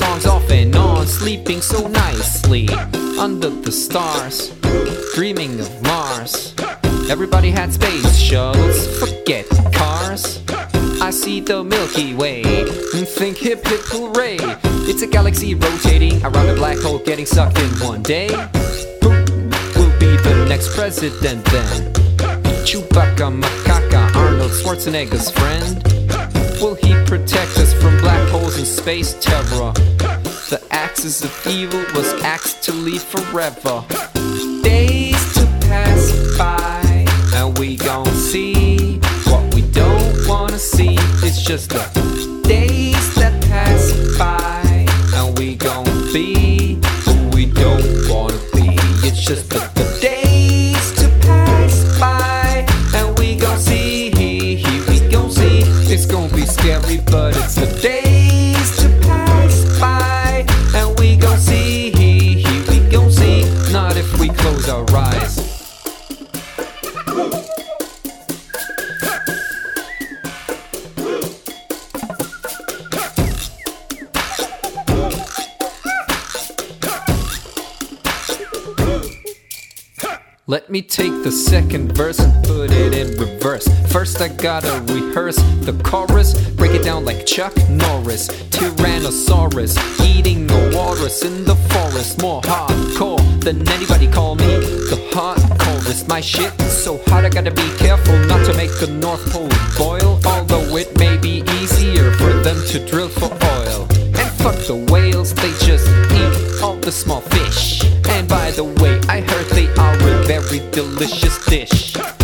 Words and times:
songs 0.00 0.24
off 0.24 0.50
and 0.50 0.74
on, 0.76 1.06
sleeping 1.06 1.60
so 1.60 1.86
nicely 1.86 2.66
under 3.18 3.50
the 3.50 3.70
stars, 3.70 4.48
dreaming 5.14 5.60
of 5.60 5.70
Mars. 5.82 6.54
Everybody 7.10 7.50
had 7.50 7.70
space 7.70 8.16
shuttles, 8.16 8.78
forget 8.98 9.46
cars. 9.74 10.42
I 11.02 11.10
see 11.10 11.40
the 11.40 11.62
Milky 11.62 12.14
Way 12.14 12.42
and 12.94 13.06
think 13.06 13.36
hip 13.36 13.66
hip 13.66 13.82
hooray. 13.92 14.38
It's 14.88 15.02
a 15.02 15.06
galaxy 15.06 15.54
rotating 15.54 16.24
around 16.24 16.48
a 16.48 16.54
black 16.54 16.78
hole, 16.78 17.00
getting 17.00 17.26
sucked 17.26 17.58
in 17.58 17.70
one 17.86 18.02
day. 18.02 18.28
Who 19.02 19.10
will 19.76 19.94
be 19.98 20.16
the 20.28 20.46
next 20.48 20.74
president 20.74 21.44
then? 21.46 21.92
Chewbacca, 22.64 23.28
Macaca, 23.42 24.16
Arnold 24.16 24.52
Schwarzenegger's 24.52 25.30
friend? 25.30 25.76
Will 26.60 26.74
he 26.74 26.92
protect 27.04 27.56
us 27.58 27.74
from 27.74 27.98
black 28.00 28.29
and 28.56 28.66
space 28.66 29.14
terror? 29.20 29.72
The 30.50 30.60
axis 30.70 31.24
of 31.24 31.46
evil 31.46 31.84
was 31.94 32.12
axed 32.22 32.62
to 32.64 32.72
leave 32.72 33.02
forever. 33.02 33.84
Days 34.62 35.34
to 35.34 35.46
pass 35.68 36.36
by, 36.36 37.06
and 37.34 37.58
we 37.58 37.76
gon' 37.76 38.06
see 38.06 38.98
what 39.26 39.54
we 39.54 39.62
don't 39.62 40.26
wanna 40.26 40.58
see. 40.58 40.96
It's 41.22 41.42
just 41.42 41.70
the 41.70 42.19
Let 80.70 80.74
me 80.74 80.82
take 80.82 81.24
the 81.24 81.32
second 81.32 81.96
verse 81.96 82.20
and 82.20 82.32
put 82.44 82.70
it 82.70 82.94
in 82.94 83.18
reverse. 83.18 83.66
First, 83.90 84.20
I 84.20 84.28
gotta 84.28 84.80
rehearse 84.92 85.34
the 85.62 85.72
chorus, 85.82 86.32
break 86.50 86.76
it 86.76 86.84
down 86.84 87.04
like 87.04 87.26
Chuck 87.26 87.52
Norris. 87.68 88.28
Tyrannosaurus 88.50 89.74
eating 90.06 90.46
the 90.46 90.72
walrus 90.72 91.24
in 91.24 91.44
the 91.44 91.56
forest. 91.56 92.22
More 92.22 92.40
hardcore 92.42 93.40
than 93.40 93.68
anybody 93.68 94.06
call 94.06 94.36
me. 94.36 94.46
The 94.46 95.10
hardcore 95.12 95.60
my 96.10 96.20
shit. 96.20 96.52
So 96.60 96.98
hot, 97.06 97.24
I 97.24 97.30
gotta 97.30 97.50
be 97.50 97.68
careful 97.78 98.18
not 98.26 98.44
to 98.46 98.54
make 98.54 98.70
the 98.78 98.86
North 98.86 99.24
Pole 99.32 99.48
boil. 99.78 100.20
Although 100.26 100.76
it 100.76 100.98
may 100.98 101.16
be 101.16 101.42
easier 101.58 102.12
for 102.12 102.32
them 102.44 102.58
to 102.66 102.84
drill 102.86 103.08
for 103.08 103.30
oil. 103.58 103.88
And 104.18 104.30
fuck 104.42 104.56
the 104.66 104.86
whales, 104.90 105.32
they 105.34 105.52
just 105.66 105.88
eat 106.12 106.62
all 106.62 106.76
the 106.76 106.92
small 106.92 107.22
fish. 107.22 107.82
And 108.08 108.28
by 108.28 108.50
the 108.50 108.64
way, 108.64 108.99
every 110.52 110.68
delicious 110.72 111.38
dish. 111.46 112.19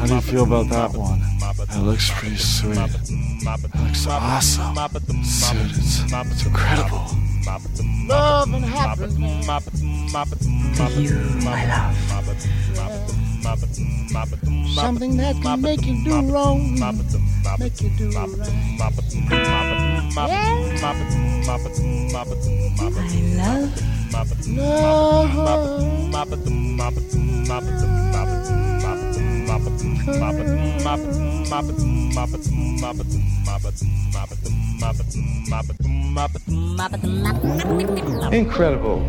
How 0.00 0.06
do 0.06 0.14
you 0.14 0.20
feel 0.20 0.44
about 0.44 0.68
that 0.70 0.92
one? 0.94 1.20
That 1.40 1.82
looks 1.82 2.10
pretty 2.14 2.36
sweet. 2.36 2.74
That 2.74 3.58
looks 3.82 4.06
awesome. 4.06 4.74
Dude, 4.74 5.70
it's, 5.76 6.00
it's 6.12 6.46
incredible. 6.46 7.06
Love 8.06 8.52
and 8.54 8.64
happiness. 8.64 9.44
to 10.76 11.02
you, 11.02 11.14
my 11.44 11.66
love. 11.66 11.96
Something 14.74 15.16
that 15.16 15.36
can 15.42 15.60
make 15.60 15.84
you 15.84 16.04
do 16.04 16.32
wrong, 16.32 16.78
make 17.58 17.80
you 17.80 17.90
do 17.96 18.10
right. 18.10 19.89
Incredible. 38.32 39.00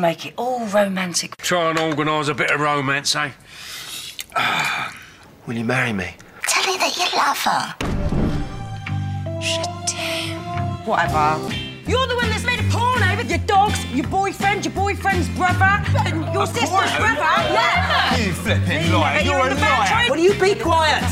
Make 0.00 0.26
it 0.26 0.34
all 0.36 0.64
romantic. 0.66 1.36
Try 1.38 1.70
and 1.70 1.78
organise 1.78 2.28
a 2.28 2.34
bit 2.34 2.50
of 2.50 2.60
romance, 2.60 3.14
eh? 3.16 3.30
Will 5.46 5.54
you 5.54 5.64
marry 5.64 5.92
me? 5.92 6.14
Tell 6.46 6.62
her 6.64 6.78
that 6.78 6.96
you 6.96 7.06
love 7.16 7.38
her. 7.44 9.40
Shit. 9.40 9.66
Whatever. 10.86 11.38
You're 11.86 12.06
the 12.06 12.14
one 12.16 12.28
that's 12.30 12.44
made 12.44 12.60
a 12.60 12.68
porno 12.70 13.16
with 13.16 13.28
your 13.28 13.38
dogs, 13.40 13.84
your 13.92 14.06
boyfriend, 14.06 14.64
your 14.64 14.74
boyfriend's 14.74 15.28
brother, 15.30 15.82
and 16.06 16.32
your 16.32 16.46
sister's 16.46 16.68
brother. 16.68 17.20
Yeah. 17.20 18.16
You 18.16 18.32
flipping 18.32 18.92
liar. 18.92 19.22
You're 19.22 19.34
You're 19.34 19.48
a 19.48 19.54
liar. 19.54 19.86
trade. 19.88 20.10
Will 20.10 20.18
you 20.18 20.34
be 20.34 20.54
quiet? 20.54 21.02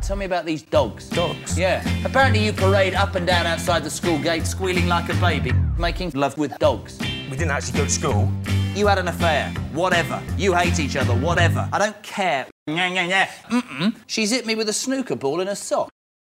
Tell 0.00 0.16
me 0.16 0.24
about 0.24 0.46
these 0.46 0.62
dogs. 0.62 1.08
Dogs? 1.10 1.58
Yeah. 1.58 1.82
Apparently 2.04 2.44
you 2.44 2.52
parade 2.52 2.94
up 2.94 3.16
and 3.16 3.26
down 3.26 3.46
outside 3.46 3.82
the 3.84 3.90
school 3.90 4.18
gate 4.20 4.46
squealing 4.46 4.86
like 4.86 5.08
a 5.10 5.14
baby, 5.14 5.52
making 5.78 6.12
love 6.12 6.38
with 6.38 6.56
dogs. 6.58 6.98
We 7.36 7.40
didn't 7.40 7.52
actually 7.52 7.78
go 7.80 7.84
to 7.84 7.90
school. 7.90 8.32
You 8.74 8.86
had 8.86 8.96
an 8.96 9.08
affair. 9.08 9.50
Whatever. 9.74 10.22
You 10.38 10.54
hate 10.54 10.80
each 10.80 10.96
other. 10.96 11.12
Whatever. 11.12 11.68
I 11.70 11.78
don't 11.78 12.02
care. 12.02 12.46
Nya, 12.66 12.90
nya, 12.90 13.06
nya. 13.10 13.26
Mm-mm. 13.50 13.94
She's 14.06 14.30
hit 14.30 14.46
me 14.46 14.54
with 14.54 14.70
a 14.70 14.72
snooker 14.72 15.16
ball 15.16 15.42
in 15.42 15.48
a 15.48 15.54
sock. 15.54 15.90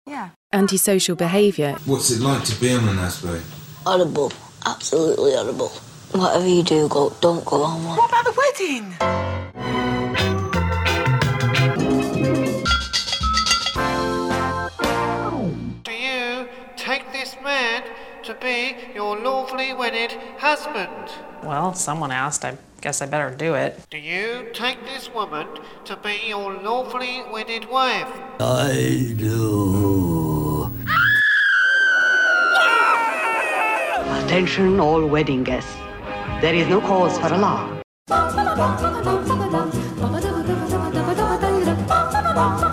Yeah. 0.07 0.31
Antisocial 0.55 1.15
behaviour 1.15 1.77
What's 1.85 2.11
it 2.11 2.23
like 2.23 2.45
to 2.45 2.59
be 2.59 2.73
on 2.73 2.89
an 2.89 2.99
Asbury? 2.99 3.43
Audible. 3.85 4.33
Absolutely 4.65 5.37
audible. 5.37 5.69
Whatever 6.13 6.49
you 6.49 6.63
do, 6.63 6.89
go 6.89 7.15
don't 7.21 7.45
go 7.45 7.63
on 7.63 7.85
one. 7.85 7.99
What 7.99 8.09
about 8.09 8.25
the 8.25 8.33
wedding? 8.33 9.96
To 18.27 18.35
be 18.35 18.75
your 18.93 19.17
lawfully 19.17 19.73
wedded 19.73 20.11
husband? 20.39 21.13
Well, 21.45 21.75
someone 21.75 22.11
asked. 22.11 22.45
I 22.45 22.59
guess 22.81 23.01
I 23.01 23.07
better 23.07 23.33
do 23.33 23.55
it. 23.55 23.81
Do 23.89 23.99
you 23.99 24.49
take 24.53 24.85
this 24.85 25.09
woman 25.15 25.47
to 25.85 25.97
be 25.97 26.19
your 26.27 26.55
lawfully 26.55 27.23
wedded 27.31 27.71
wife? 27.71 28.11
I 28.41 29.15
do. 29.17 30.73
Attention, 34.25 34.81
all 34.81 35.07
wedding 35.07 35.45
guests. 35.45 35.73
There 36.41 36.55
is 36.55 36.67
no 36.67 36.81
cause 36.81 37.17
for 37.21 37.33
alarm. 37.33 37.81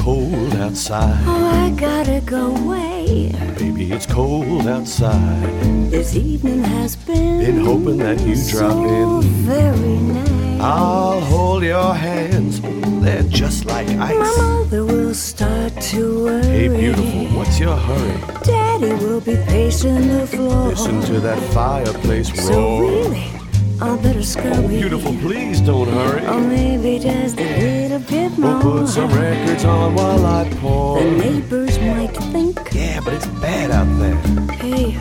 cold 0.00 0.54
outside. 0.54 1.22
Oh, 1.26 1.46
I 1.46 1.68
gotta 1.78 2.22
go 2.24 2.56
away. 2.56 3.32
Baby, 3.58 3.92
it's 3.92 4.06
cold 4.06 4.66
outside. 4.66 5.90
This 5.90 6.16
evening 6.16 6.64
has 6.64 6.96
been. 6.96 7.44
Been 7.44 7.64
hoping 7.64 7.98
that 7.98 8.18
you 8.20 8.34
drop 8.50 8.76
in. 8.76 9.20
Very 9.44 9.96
nice. 9.98 10.60
I'll 10.62 11.20
hold 11.20 11.62
your 11.64 11.94
hands. 11.94 12.62
They're 13.02 13.24
just 13.24 13.66
like 13.66 13.88
ice. 13.88 14.14
My 14.14 14.36
mother 14.38 14.84
will 14.86 15.14
start 15.14 15.78
to 15.92 16.24
worry. 16.24 16.44
Hey, 16.44 16.68
beautiful, 16.68 17.26
what's 17.36 17.60
your 17.60 17.76
hurry? 17.76 18.42
Daddy 18.42 18.94
will 19.04 19.20
be 19.20 19.36
pacing 19.36 20.08
the 20.08 20.26
floor. 20.26 20.68
Listen 20.68 21.00
to 21.02 21.20
that 21.20 21.38
fireplace 21.52 22.30
roar. 22.30 22.52
So 22.52 22.80
really, 22.80 23.39
I 23.82 23.96
better 23.96 24.22
scurry. 24.22 24.52
Oh, 24.64 24.68
beautiful, 24.68 25.12
please 25.16 25.60
don't 25.60 25.88
hurry. 25.88 26.26
Or 26.26 26.40
maybe 26.40 26.98
just 26.98 27.38
a 27.38 27.42
little 27.60 27.98
bit 28.00 28.36
more. 28.38 28.58
We'll 28.62 28.78
put 28.80 28.88
some 28.88 29.10
records 29.12 29.64
on 29.64 29.94
while 29.94 30.24
I 30.26 30.48
pour. 30.60 31.00
The 31.02 31.10
neighbors 31.10 31.78
might 31.80 32.14
think, 32.32 32.58
Yeah, 32.72 33.00
but 33.04 33.14
it's 33.14 33.26
bad 33.26 33.70
out 33.70 33.88
there. 33.98 34.16
hey, 34.56 34.96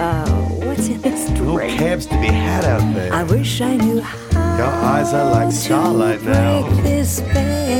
uh, 0.00 0.26
what's 0.66 0.88
in 0.88 1.00
this 1.02 1.28
No 1.30 1.56
drink? 1.56 1.78
cabs 1.78 2.06
to 2.06 2.20
be 2.20 2.26
had 2.26 2.64
out 2.64 2.94
there. 2.94 3.12
I 3.12 3.22
wish 3.22 3.60
I 3.60 3.76
knew 3.76 4.00
how 4.00 4.56
Your 4.58 4.66
eyes 4.66 5.12
are 5.14 5.30
like 5.30 5.52
starlight 5.52 6.22
now. 6.22 6.62
this. 6.82 7.20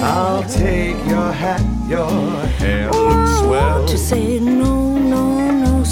I'll 0.03 0.45
take 0.45 0.97
your 1.09 1.33
hat, 1.33 1.63
your 1.89 2.09
hair 2.61 2.91
looks 2.93 3.31
I 3.31 3.39
swell. 3.41 3.79
want 3.79 3.89
to 3.89 3.99
say 3.99 4.39
no, 4.39 4.96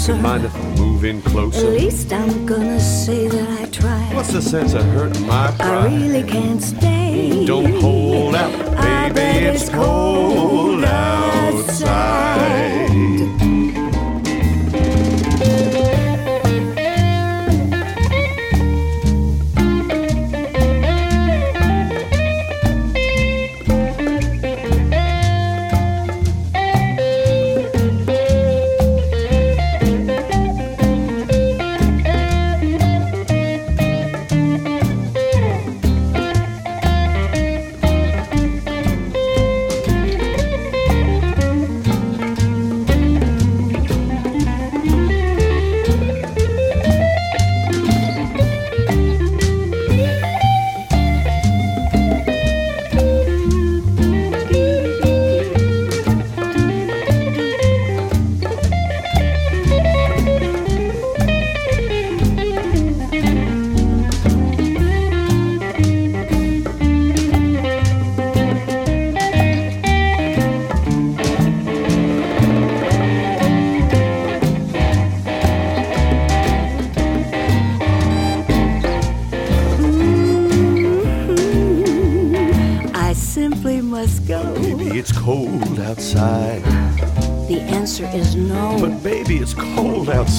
no. 0.07 0.17
Mind 0.17 0.45
if 0.45 0.55
I 0.55 0.75
move 0.75 1.03
in 1.05 1.21
closer? 1.21 1.67
At 1.67 1.73
least 1.73 2.13
I'm 2.13 2.45
gonna 2.45 2.79
say 2.79 3.27
that 3.27 3.61
I 3.61 3.65
tried. 3.69 4.15
What's 4.15 4.31
the 4.31 4.41
sense 4.41 4.73
of 4.73 4.83
hurting 4.85 5.25
my 5.25 5.51
pride? 5.57 5.91
I 5.91 5.95
really 5.95 6.23
can't 6.23 6.61
stay. 6.61 7.45
Don't 7.45 7.81
hold 7.81 8.35
out, 8.35 8.53
ah, 8.77 9.09
baby, 9.09 9.15
bet 9.15 9.55
it's 9.55 9.69
cold 9.69 10.83
outside. 10.83 12.15
pleasure 12.95 13.24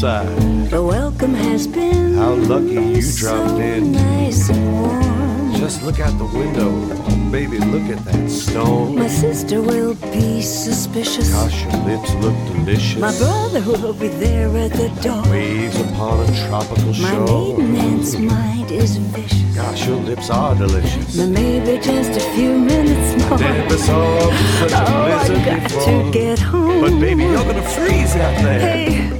outside. 0.05 0.69
The 0.71 0.83
welcome 0.83 1.35
has 1.35 1.67
been 1.67 2.15
How 2.15 2.35
lucky 2.35 2.75
you 2.75 3.03
so 3.03 3.35
dropped 3.35 3.61
in. 3.61 3.93
nice 3.93 4.50
and 4.50 4.73
warm. 4.73 5.55
Just 5.55 5.83
look 5.83 6.00
out 6.00 6.17
the 6.19 6.26
window. 6.26 6.71
Baby, 7.31 7.59
look 7.59 7.83
at 7.97 8.05
that 8.05 8.31
stone. 8.31 8.97
My 8.97 9.09
sister 9.09 9.62
will 9.62 9.95
be 9.95 10.43
suspicious. 10.43 11.33
Gosh, 11.33 11.62
your 11.65 11.83
lips 11.85 12.12
look 12.17 12.37
delicious. 12.53 13.00
My 13.00 13.17
brother 13.19 13.61
will 13.62 13.95
be 13.95 14.09
there 14.09 14.55
at 14.57 14.73
the 14.73 14.88
door. 15.03 15.23
Waves 15.31 15.81
upon 15.81 16.29
a 16.29 16.49
tropical 16.49 16.93
shore. 16.93 17.59
My 17.59 17.65
maiden 17.65 17.76
aunt's 17.76 18.19
mind 18.19 18.71
is 18.71 18.99
vicious. 18.99 19.57
Gosh, 19.57 19.87
your 19.87 19.97
lips 19.97 20.29
are 20.29 20.55
delicious. 20.55 21.17
But 21.17 21.29
maybe 21.29 21.81
just 21.83 22.11
a 22.11 22.25
few 22.35 22.59
minutes 22.59 23.25
more. 23.25 23.38
Never 23.38 23.79
saw 23.79 24.31
such 24.61 24.73
a 24.73 24.85
oh, 24.87 25.07
blizzard 25.07 25.38
I 25.38 25.45
got 25.45 25.62
before. 25.62 25.85
to 25.85 26.11
get 26.12 26.38
home. 26.38 26.81
But 26.83 27.00
baby, 27.00 27.23
you're 27.25 27.45
gonna 27.45 27.62
freeze 27.62 28.15
out 28.17 28.37
there. 28.45 28.61
Hey, 28.61 29.12
I 29.12 29.15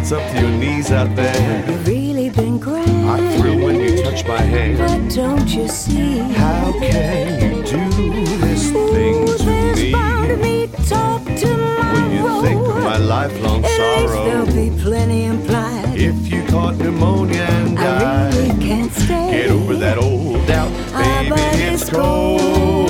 What's 0.00 0.12
up 0.12 0.32
to 0.32 0.40
your 0.40 0.50
knees 0.50 0.90
out 0.92 1.14
there? 1.14 1.68
You've 1.68 1.86
really 1.86 2.30
been 2.30 2.58
grand. 2.58 3.10
I 3.10 3.36
thrill 3.36 3.62
when 3.62 3.78
you 3.80 4.02
touch 4.02 4.26
my 4.26 4.40
hand. 4.40 4.78
But 4.78 5.14
don't 5.14 5.46
you 5.46 5.68
see? 5.68 6.20
How 6.20 6.72
can 6.72 7.34
you 7.42 7.62
do 7.62 8.24
this 8.38 8.70
thing 8.72 9.28
Ooh, 9.28 9.36
to 9.36 9.44
there's 9.44 9.76
me? 9.76 9.92
bound 9.92 10.28
to 10.28 10.36
be 10.38 10.68
talk 10.88 11.22
tomorrow. 11.36 11.92
When 11.92 12.12
you 12.12 12.42
think 12.42 12.60
of 12.66 12.82
my 12.82 12.96
lifelong 12.96 13.62
At 13.62 13.70
least 13.70 14.14
sorrow. 14.14 14.24
there'll 14.24 14.46
be 14.46 14.82
plenty 14.82 15.24
implied. 15.24 15.94
If 15.98 16.32
you 16.32 16.46
caught 16.46 16.76
pneumonia 16.78 17.42
and 17.42 17.78
I 17.78 17.82
died, 17.82 18.34
really 18.36 18.58
can't 18.66 18.92
stay. 18.92 19.30
get 19.32 19.50
over 19.50 19.74
that 19.74 19.98
old 19.98 20.46
doubt, 20.46 20.70
baby. 20.94 21.34
it's 21.36 21.82
it's 21.82 21.90
cold 21.90 22.89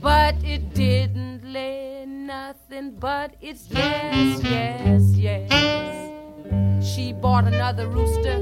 But 0.00 0.36
it 0.44 0.74
didn't 0.74 1.52
lay 1.52 2.04
nothing 2.06 2.92
but 2.98 3.34
its 3.40 3.68
yes, 3.70 4.42
yes, 4.42 5.02
yes. 5.14 6.84
She 6.84 7.12
bought 7.12 7.46
another 7.46 7.88
rooster. 7.88 8.38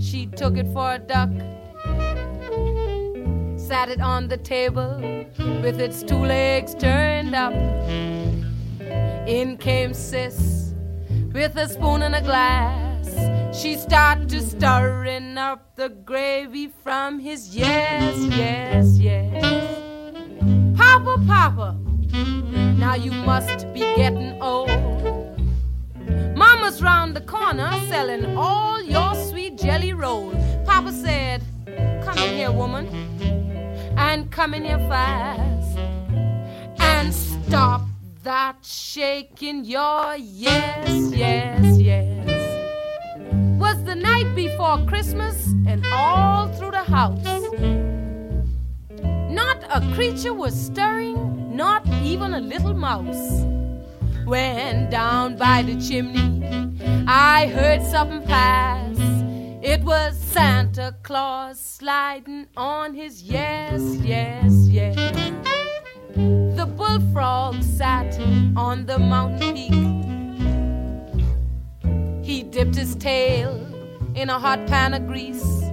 She 0.00 0.26
took 0.26 0.56
it 0.56 0.66
for 0.72 0.94
a 0.94 0.98
duck 0.98 1.30
sat 3.64 3.88
it 3.88 4.00
on 4.00 4.28
the 4.28 4.36
table 4.36 4.98
with 5.62 5.80
its 5.80 6.02
two 6.02 6.18
legs 6.18 6.74
turned 6.74 7.34
up. 7.34 7.54
In 9.26 9.56
came 9.56 9.94
Sis 9.94 10.74
with 11.32 11.56
a 11.56 11.68
spoon 11.68 12.02
and 12.02 12.14
a 12.14 12.20
glass. 12.20 13.08
She 13.58 13.76
started 13.76 14.42
stirring 14.42 15.38
up 15.38 15.76
the 15.76 15.88
gravy 15.88 16.68
from 16.68 17.20
his 17.20 17.56
yes, 17.56 18.16
yes, 18.36 18.98
yes. 18.98 19.23
Papa, 21.04 21.24
Papa, 21.26 21.76
now 22.78 22.94
you 22.94 23.12
must 23.12 23.72
be 23.72 23.80
getting 23.80 24.40
old. 24.42 24.70
Mama's 26.36 26.82
round 26.82 27.14
the 27.14 27.20
corner 27.20 27.70
selling 27.88 28.36
all 28.36 28.82
your 28.82 29.14
sweet 29.14 29.58
jelly 29.58 29.92
roll. 29.92 30.32
Papa 30.64 30.92
said, 30.92 31.42
Come 32.04 32.18
in 32.18 32.36
here, 32.36 32.52
woman 32.52 32.88
and 33.96 34.30
come 34.30 34.54
in 34.54 34.64
here 34.64 34.78
fast 34.78 35.78
and 36.78 37.12
stop 37.14 37.82
that 38.22 38.56
shaking 38.62 39.64
your 39.64 40.16
yes, 40.16 40.88
yes, 41.14 41.78
yes. 41.78 43.58
Was 43.58 43.82
the 43.84 43.94
night 43.94 44.34
before 44.34 44.84
Christmas 44.86 45.46
and 45.66 45.84
all 45.92 46.48
through 46.48 46.72
the 46.72 46.82
house. 46.82 47.93
Not 49.34 49.64
a 49.68 49.80
creature 49.94 50.32
was 50.32 50.54
stirring, 50.54 51.56
not 51.56 51.84
even 52.04 52.34
a 52.34 52.40
little 52.40 52.72
mouse. 52.72 53.44
When 54.24 54.88
down 54.90 55.36
by 55.36 55.62
the 55.62 55.74
chimney, 55.80 56.40
I 57.08 57.48
heard 57.48 57.82
something 57.82 58.22
pass. 58.22 58.96
It 59.60 59.82
was 59.82 60.16
Santa 60.16 60.94
Claus 61.02 61.58
sliding 61.58 62.46
on 62.56 62.94
his 62.94 63.24
yes, 63.24 63.82
yes, 63.96 64.52
yes. 64.68 64.94
The 66.14 66.66
bullfrog 66.76 67.60
sat 67.60 68.16
on 68.56 68.86
the 68.86 69.00
mountain 69.00 69.54
peak. 69.56 69.74
He 72.24 72.44
dipped 72.44 72.76
his 72.76 72.94
tail 72.94 73.58
in 74.14 74.30
a 74.30 74.38
hot 74.38 74.64
pan 74.68 74.94
of 74.94 75.08
grease. 75.08 75.64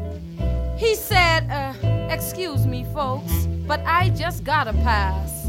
He 0.82 0.96
said, 0.96 1.42
uh, 1.52 1.74
Excuse 2.10 2.66
me, 2.66 2.86
folks, 2.92 3.46
but 3.68 3.82
I 3.86 4.10
just 4.10 4.44
gotta 4.44 4.74
pass. 4.74 5.46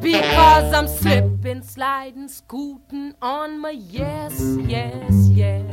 Because 0.00 0.72
I'm 0.74 0.86
slipping, 0.86 1.62
sliding, 1.62 2.28
scooting 2.28 3.14
on 3.22 3.58
my 3.58 3.70
yes, 3.70 4.38
yes, 4.66 5.10
yes 5.28 5.64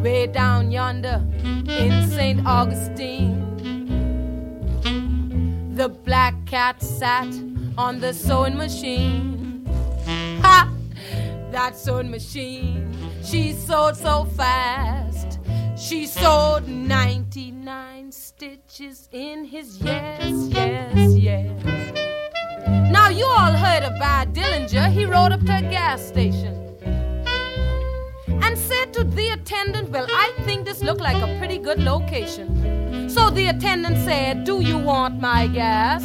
way 0.00 0.28
down 0.28 0.70
yonder 0.70 1.20
in 1.66 2.08
St. 2.08 2.46
Augustine. 2.46 3.34
The 5.74 5.88
black 5.88 6.34
cat 6.46 6.80
sat 6.80 7.26
on 7.76 7.98
the 7.98 8.14
sewing 8.14 8.56
machine. 8.56 9.66
Ha! 10.42 10.72
That 11.50 11.76
sewing 11.76 12.10
machine, 12.12 12.94
she 13.24 13.54
sewed 13.54 13.96
so 13.96 14.24
fast. 14.36 15.37
She 15.78 16.06
sewed 16.06 16.66
99 16.66 18.10
stitches 18.10 19.08
in 19.12 19.44
his 19.44 19.78
yes, 19.78 20.48
yes, 20.48 21.14
yes. 21.14 21.92
Now, 22.90 23.08
you 23.10 23.24
all 23.24 23.52
heard 23.52 23.84
about 23.84 24.32
Dillinger. 24.32 24.90
He 24.90 25.06
rode 25.06 25.30
up 25.30 25.40
to 25.46 25.56
a 25.56 25.62
gas 25.62 26.04
station 26.04 26.54
and 28.42 28.58
said 28.58 28.92
to 28.94 29.04
the 29.04 29.28
attendant, 29.28 29.90
Well, 29.90 30.06
I 30.10 30.32
think 30.44 30.66
this 30.66 30.82
looked 30.82 31.00
like 31.00 31.22
a 31.22 31.38
pretty 31.38 31.58
good 31.58 31.78
location. 31.78 33.08
So 33.08 33.30
the 33.30 33.46
attendant 33.46 33.98
said, 33.98 34.42
Do 34.42 34.60
you 34.60 34.78
want 34.78 35.20
my 35.20 35.46
gas? 35.46 36.02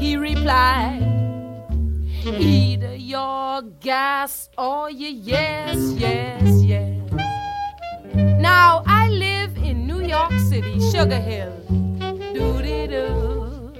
He 0.00 0.16
replied, 0.16 1.02
Either 2.24 2.94
your 2.94 3.62
gas 3.80 4.50
or 4.56 4.88
your 4.88 5.10
yes, 5.10 5.76
yes. 5.98 6.61
Now 8.42 8.82
I 8.86 9.08
live 9.08 9.56
in 9.58 9.86
New 9.86 10.00
York 10.00 10.32
City, 10.50 10.80
Sugar 10.90 11.20
Hill. 11.20 11.52
Doody 12.34 12.88
doo. 12.88 13.72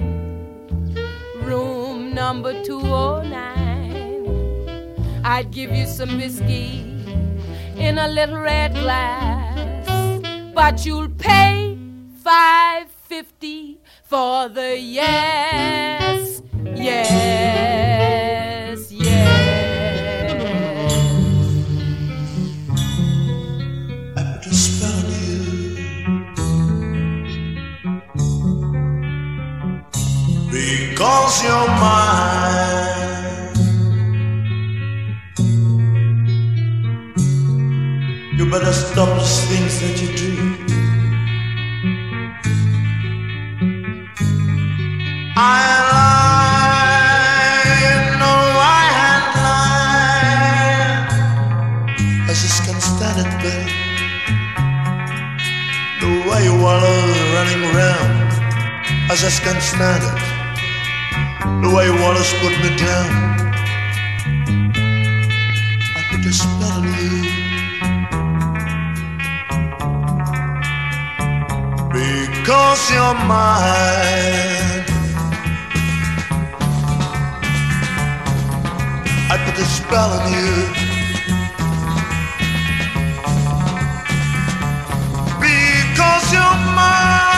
Room 1.42 2.14
number 2.14 2.62
209. 2.62 5.20
I'd 5.24 5.50
give 5.50 5.72
you 5.72 5.86
some 5.86 6.16
whiskey 6.16 6.84
in 7.76 7.98
a 7.98 8.06
little 8.06 8.38
red 8.38 8.72
glass. 8.74 9.88
But 10.54 10.86
you'll 10.86 11.08
pay 11.08 11.76
five 12.22 12.86
fifty 13.08 13.80
for 14.04 14.48
the 14.48 14.78
yes, 14.78 16.40
yes, 16.76 17.10
cause 31.02 31.36
you're 31.42 31.68
mine. 31.82 33.50
You 38.38 38.44
better 38.50 38.72
stop 38.72 39.10
those 39.18 39.38
things 39.50 39.72
that 39.82 39.94
you 40.02 40.08
do. 40.22 40.32
I 45.36 45.60
lied, 45.90 47.30
no, 48.22 48.34
I 48.78 48.84
had 49.00 49.24
lied. 49.46 51.06
I 52.30 52.32
just 52.42 52.58
can't 52.64 52.84
stand 52.92 53.18
it, 53.24 53.32
girl. 53.42 53.68
The 56.02 56.10
way 56.28 56.40
you 56.48 56.56
are 56.72 56.84
running 57.34 57.62
around, 57.70 58.12
I 59.10 59.12
just 59.16 59.38
can't 59.42 59.62
stand 59.62 60.04
it. 60.10 60.31
The 61.42 61.70
way 61.74 61.90
Wallace 61.90 62.32
put 62.40 62.52
me 62.62 62.76
down. 62.76 63.08
I 65.96 66.00
put 66.10 66.24
a 66.24 66.32
spell 66.32 66.72
on 66.78 66.84
you. 66.98 67.14
Because 71.92 72.90
you're 72.92 73.14
mine. 73.26 74.84
I 79.28 79.36
put 79.44 79.58
a 79.58 79.64
spell 79.64 80.10
on 80.18 80.24
you. 80.32 80.52
Because 85.40 86.32
you're 86.32 86.58
mine. 86.76 87.31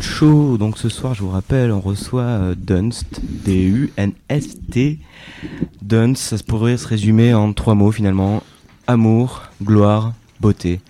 Show. 0.00 0.58
Donc 0.58 0.78
ce 0.78 0.88
soir, 0.88 1.14
je 1.14 1.22
vous 1.22 1.30
rappelle, 1.30 1.72
on 1.72 1.80
reçoit 1.80 2.22
euh, 2.22 2.54
Dunst, 2.56 3.20
D-U-N-S-T. 3.22 4.98
Dunst, 5.82 6.22
ça 6.22 6.36
pourrait 6.46 6.76
se 6.76 6.86
résumer 6.86 7.34
en 7.34 7.52
trois 7.52 7.74
mots 7.74 7.92
finalement 7.92 8.42
amour, 8.86 9.42
gloire, 9.62 10.12
beauté. 10.40 10.80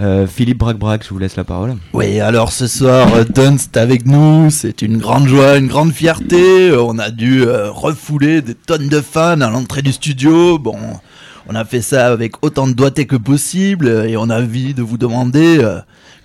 Euh, 0.00 0.26
Philippe 0.26 0.58
Brac-Brac, 0.58 1.04
je 1.04 1.10
vous 1.10 1.18
laisse 1.18 1.36
la 1.36 1.44
parole. 1.44 1.76
Oui, 1.92 2.20
alors 2.20 2.52
ce 2.52 2.66
soir, 2.66 3.12
euh, 3.14 3.24
Dunst 3.24 3.76
avec 3.76 4.06
nous, 4.06 4.50
c'est 4.50 4.82
une 4.82 4.98
grande 4.98 5.26
joie, 5.26 5.56
une 5.56 5.66
grande 5.66 5.92
fierté. 5.92 6.72
On 6.72 6.98
a 6.98 7.10
dû 7.10 7.44
refouler 7.44 8.42
des 8.42 8.54
tonnes 8.54 8.88
de 8.88 9.00
fans 9.00 9.40
à 9.40 9.50
l'entrée 9.50 9.82
du 9.82 9.92
studio. 9.92 10.58
Bon, 10.58 10.76
on 11.48 11.54
a 11.54 11.64
fait 11.64 11.82
ça 11.82 12.06
avec 12.12 12.44
autant 12.44 12.66
de 12.66 12.72
doigté 12.72 13.06
que 13.06 13.16
possible 13.16 13.88
et 14.08 14.16
on 14.16 14.30
a 14.30 14.40
envie 14.40 14.74
de 14.74 14.82
vous 14.82 14.98
demander 14.98 15.64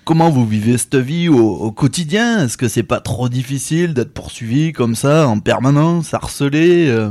comment 0.04 0.30
vous 0.30 0.46
vivez 0.46 0.78
cette 0.78 0.96
vie 0.96 1.28
au, 1.28 1.38
au 1.38 1.72
quotidien? 1.72 2.44
Est-ce 2.44 2.56
que 2.56 2.68
c'est 2.68 2.82
pas 2.82 3.00
trop 3.00 3.28
difficile 3.28 3.94
d'être 3.94 4.12
poursuivi 4.12 4.72
comme 4.72 4.94
ça 4.94 5.26
en 5.28 5.40
permanence, 5.40 6.14
harcelé 6.14 6.86
euh? 6.88 7.10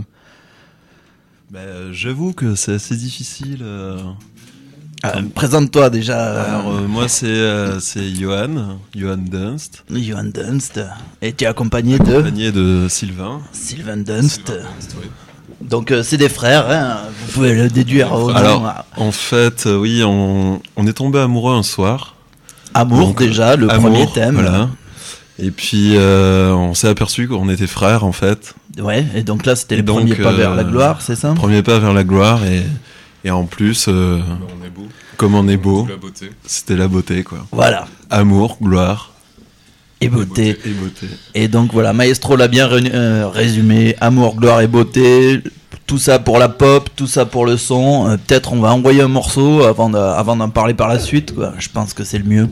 Ben, 1.51 1.59
euh, 1.59 1.89
J'avoue 1.93 2.33
que 2.33 2.55
c'est 2.55 2.73
assez 2.73 2.95
difficile. 2.95 3.59
euh. 3.61 3.97
Ah, 5.05 5.15
Présente-toi 5.35 5.89
déjà. 5.89 6.43
Alors, 6.43 6.75
euh, 6.75 6.87
moi, 6.87 7.09
c'est 7.09 7.25
euh, 7.27 7.77
Johan, 8.17 8.77
Johan 8.95 9.17
Dunst. 9.17 9.83
Johan 9.91 10.23
Dunst. 10.33 10.79
Et 11.21 11.33
tu 11.33 11.43
es 11.43 11.47
accompagné 11.47 11.99
de? 11.99 12.05
Accompagné 12.13 12.51
de 12.53 12.87
Sylvain. 12.89 13.41
Sylvain 13.51 13.97
Dunst. 13.97 14.53
Donc 15.61 15.91
euh, 15.91 16.03
c'est 16.03 16.17
des 16.17 16.29
frères, 16.29 16.69
hein, 16.69 16.97
vous 17.25 17.31
pouvez 17.33 17.53
le 17.53 17.69
déduire 17.69 18.11
au 18.13 18.29
nom. 18.31 18.35
Alors, 18.35 18.85
en 18.97 19.11
fait, 19.11 19.65
oui, 19.65 20.03
on, 20.05 20.61
on 20.75 20.87
est 20.87 20.93
tombé 20.93 21.19
amoureux 21.19 21.53
un 21.53 21.63
soir. 21.63 22.15
Amour, 22.73 23.13
déjà, 23.13 23.55
le 23.55 23.67
premier 23.67 24.07
thème. 24.11 24.35
Voilà. 24.35 24.69
Et 25.39 25.51
puis, 25.51 25.93
euh, 25.95 26.51
on 26.53 26.73
s'est 26.73 26.87
aperçu 26.87 27.27
qu'on 27.27 27.49
était 27.49 27.67
frères, 27.67 28.03
en 28.03 28.11
fait. 28.11 28.53
Ouais, 28.79 29.05
et 29.15 29.23
donc 29.23 29.45
là, 29.45 29.55
c'était 29.55 29.77
le 29.77 29.83
donc, 29.83 29.99
premier 29.99 30.15
pas 30.15 30.31
euh, 30.31 30.35
vers 30.35 30.55
la 30.55 30.63
gloire, 30.63 31.01
c'est 31.01 31.15
ça? 31.15 31.33
Premier 31.33 31.63
pas 31.63 31.79
vers 31.79 31.93
la 31.93 32.03
gloire, 32.03 32.43
et, 32.45 32.63
et 33.23 33.31
en 33.31 33.45
plus, 33.45 33.87
euh, 33.87 34.19
on 34.61 34.65
est 34.65 34.69
beau. 34.69 34.87
comme 35.17 35.35
on 35.35 35.47
est 35.47 35.57
beau, 35.57 35.87
c'était 36.45 36.75
la 36.75 36.87
beauté, 36.87 37.23
quoi. 37.23 37.39
Voilà. 37.51 37.87
Amour, 38.09 38.57
gloire. 38.61 39.12
Et 40.05 40.09
beauté. 40.09 40.57
Et 40.65 40.69
beauté. 40.69 41.07
Et 41.35 41.47
donc 41.47 41.71
voilà, 41.73 41.93
Maestro 41.93 42.35
l'a 42.35 42.47
bien 42.47 42.69
euh, 42.71 43.27
résumé, 43.27 43.95
amour, 44.01 44.35
gloire 44.35 44.61
et 44.61 44.67
beauté, 44.67 45.39
tout 45.87 45.97
ça 45.97 46.19
pour 46.19 46.37
la 46.39 46.49
pop, 46.49 46.89
tout 46.95 47.07
ça 47.07 47.25
pour 47.25 47.45
le 47.45 47.57
son. 47.57 48.07
Euh, 48.09 48.17
Peut-être 48.17 48.53
on 48.53 48.59
va 48.59 48.73
envoyer 48.73 49.01
un 49.01 49.07
morceau 49.07 49.63
avant 49.63 49.89
de- 49.89 49.97
avant 49.97 50.35
d'en 50.35 50.49
parler 50.49 50.73
par 50.73 50.87
la 50.87 50.99
suite, 50.99 51.33
quoi. 51.35 51.53
je 51.59 51.69
pense 51.69 51.93
que 51.93 52.03
c'est 52.03 52.17
le 52.19 52.25
mieux. 52.25 52.49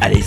Allez. 0.00 0.22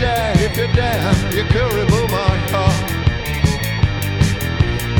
If 0.00 0.56
you 0.56 0.66
dare, 0.74 1.12
you 1.32 1.44
could 1.44 1.72
remove 1.72 2.10
my 2.10 2.36
heart. 2.52 2.90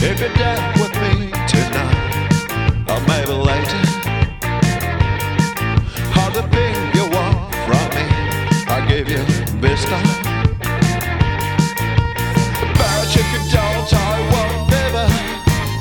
If 0.03 0.21
you 0.21 0.29
dare 0.35 0.73
with 0.77 0.95
me 1.03 1.31
tonight, 1.49 2.91
or 2.91 3.01
maybe 3.09 3.33
later. 3.33 3.83
All 6.19 6.31
the 6.31 6.43
thing 6.55 6.75
you 6.95 7.05
want 7.17 7.39
from 7.67 7.87
me, 7.97 8.07
I 8.69 8.85
give 8.89 9.09
you 9.09 9.23
this 9.61 9.85
time. 9.85 10.11
But 12.79 13.09
if 13.21 13.29
you 13.35 13.43
don't, 13.51 13.89
I 13.93 14.15
won't 14.33 14.71
never 14.71 15.07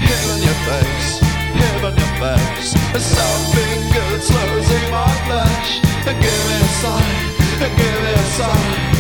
hit 0.05 0.23
on 0.31 0.39
your 0.47 0.59
face, 0.67 1.19
hit 1.59 1.83
on 1.83 1.95
your 1.95 2.13
face. 2.21 2.73
Something 3.03 3.79
good 3.91 4.21
slows 4.21 4.69
in 4.71 4.91
my 4.91 5.11
flesh. 5.27 5.81
Give 6.05 6.41
me 6.47 6.55
a 6.55 6.69
sign, 6.81 7.11
give 7.59 8.03
me 8.03 8.11
a 8.13 8.23
sign. 8.37 8.92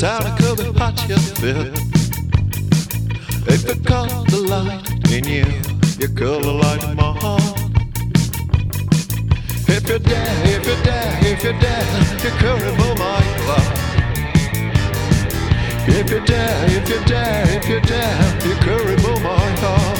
Sound 0.00 0.24
could 0.38 0.56
be 0.56 0.64
hot 0.78 0.96
you 1.10 1.16
feel. 1.40 1.74
If 3.52 3.68
you 3.68 3.76
caught 3.84 4.08
the 4.30 4.40
light 4.48 5.12
in 5.12 5.24
you, 5.28 5.44
you 6.00 6.08
could 6.08 6.42
light 6.42 6.82
in 6.84 6.96
my 6.96 7.12
heart. 7.20 7.60
If 9.68 9.90
you 9.90 9.98
dare, 9.98 10.36
if 10.56 10.66
you 10.66 10.76
dare, 10.88 11.18
if 11.20 11.44
you 11.44 11.52
dare, 11.64 11.84
you 12.24 12.32
could 12.40 12.62
remove 12.62 12.96
my 12.96 13.20
love. 13.48 13.70
If 15.86 16.10
you 16.10 16.20
dare, 16.24 16.64
if 16.76 16.88
you 16.88 17.00
dare, 17.04 17.44
if 17.58 17.68
you 17.68 17.80
dare, 17.80 18.20
you 18.48 18.54
could 18.64 18.82
remove 18.92 19.22
my 19.22 19.48
heart. 19.60 19.98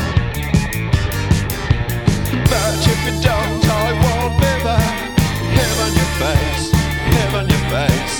But 2.51 2.73
if 2.93 3.01
you 3.05 3.15
don't, 3.21 3.65
I 3.69 3.89
won't 4.03 4.35
be 4.41 4.53
there. 4.65 4.93
On 5.85 5.93
your 6.01 6.11
face, 6.21 6.65
on 7.35 7.49
your 7.51 7.65
face. 7.69 8.20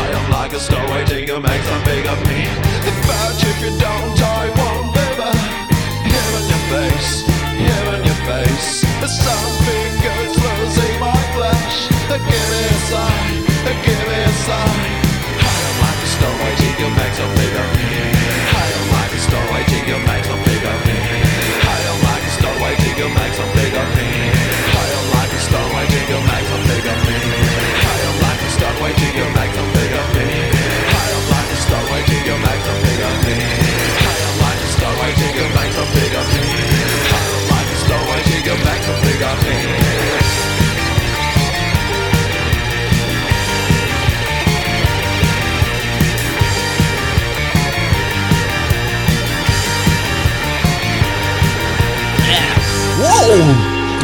I 0.00 0.06
am 0.18 0.30
like 0.30 0.52
a 0.52 0.60
star 0.60 0.84
waiting 0.92 1.26
to 1.26 1.40
make 1.40 1.62
some 1.62 1.82
big 1.84 2.06
of 2.06 2.18
me. 2.28 2.40
But 3.06 3.36
if 3.50 3.56
you 3.62 3.72
don't, 3.78 4.20
I 4.22 4.49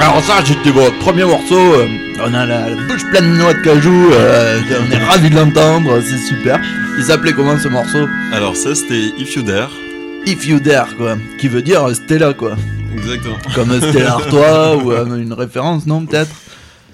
Alors 0.01 0.23
ça, 0.23 0.35
c'était 0.45 0.71
votre 0.71 0.97
premier 0.99 1.25
morceau. 1.25 1.57
euh, 1.75 1.87
On 2.25 2.33
a 2.35 2.47
la, 2.47 2.69
la 2.71 2.77
bouche 2.87 3.05
pleine 3.11 3.33
de 3.33 3.37
noix 3.39 3.55
de 3.55 3.61
cajou. 3.61 4.11
euh, 4.13 4.61
on 4.89 4.91
est 4.93 5.05
ravis 5.05 5.31
de 5.31 5.37
l'entendre. 5.37 6.01
C'est 6.03 6.19
super. 6.19 6.61
Il 6.99 7.05
s'appelait 7.05 7.33
comment 7.33 7.59
ce 7.59 7.69
morceau? 7.69 8.07
Alors 8.33 8.57
ça 8.57 8.75
c'était 8.75 9.13
If 9.19 9.35
You 9.37 9.43
Dare. 9.43 9.71
If 10.27 10.47
You 10.47 10.61
Dare, 10.61 10.97
quoi. 10.97 11.17
Qui 11.39 11.49
veut 11.49 11.63
dire 11.63 11.89
Stella, 11.95 12.35
quoi. 12.35 12.57
Exactement. 12.95 13.37
Comme 13.55 13.81
Stella 13.81 14.13
Artois 14.15 14.77
ou 14.77 14.93
euh, 14.93 15.17
une 15.17 15.33
référence, 15.33 15.87
non, 15.87 16.05
peut-être? 16.05 16.31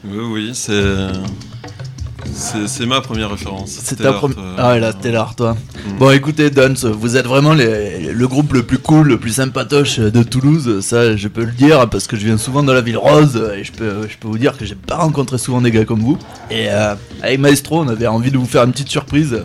Oui, 0.04 0.18
oui, 0.32 0.50
c'est. 0.54 0.72
C'est 2.66 2.86
ma 2.86 3.00
première 3.00 3.30
référence. 3.30 3.78
C'est 3.82 3.96
ta 3.96 4.12
première. 4.12 4.38
Ah 4.58 4.70
ouais, 4.72 4.80
la 4.80 4.92
Stellar, 4.92 5.34
toi. 5.36 5.56
Bon, 5.98 6.10
écoutez, 6.10 6.50
Duns, 6.50 6.74
vous 6.92 7.16
êtes 7.16 7.26
vraiment 7.26 7.52
les- 7.54 8.12
le 8.12 8.28
groupe 8.28 8.52
le 8.52 8.62
plus 8.64 8.78
cool, 8.78 9.08
le 9.08 9.18
plus 9.18 9.30
sympatoche 9.34 9.98
de 10.00 10.22
Toulouse. 10.22 10.80
Ça, 10.84 11.16
je 11.16 11.28
peux 11.28 11.44
le 11.44 11.52
dire 11.52 11.88
parce 11.88 12.06
que 12.08 12.16
je 12.16 12.26
viens 12.26 12.38
souvent 12.38 12.62
dans 12.62 12.72
la 12.72 12.80
ville 12.80 12.96
rose 12.98 13.40
et 13.56 13.62
je 13.64 13.70
peux, 13.72 14.08
je 14.08 14.16
peux 14.18 14.26
vous 14.28 14.38
dire 14.38 14.56
que 14.58 14.64
j'ai 14.64 14.74
pas 14.74 14.96
rencontré 14.96 15.38
souvent 15.38 15.60
des 15.60 15.70
gars 15.70 15.84
comme 15.84 16.00
vous. 16.00 16.18
Et 16.50 16.66
euh, 16.70 16.94
avec 17.22 17.38
Maestro, 17.38 17.80
on 17.82 17.88
avait 17.88 18.06
envie 18.08 18.30
de 18.32 18.38
vous 18.38 18.46
faire 18.46 18.64
une 18.64 18.72
petite 18.72 18.90
surprise. 18.90 19.44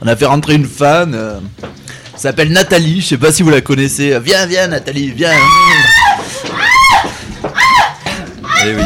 On 0.00 0.08
a 0.08 0.16
fait 0.16 0.26
rentrer 0.26 0.54
une 0.54 0.66
fan. 0.66 1.14
euh, 1.14 1.38
elle 2.14 2.20
s'appelle 2.20 2.50
Nathalie. 2.52 3.00
Je 3.00 3.06
sais 3.06 3.18
pas 3.18 3.30
si 3.32 3.42
vous 3.42 3.50
la 3.50 3.60
connaissez. 3.60 4.18
Viens, 4.20 4.46
viens, 4.46 4.66
Nathalie, 4.66 5.10
viens. 5.12 5.30
Eh 8.64 8.74
oui. 8.74 8.82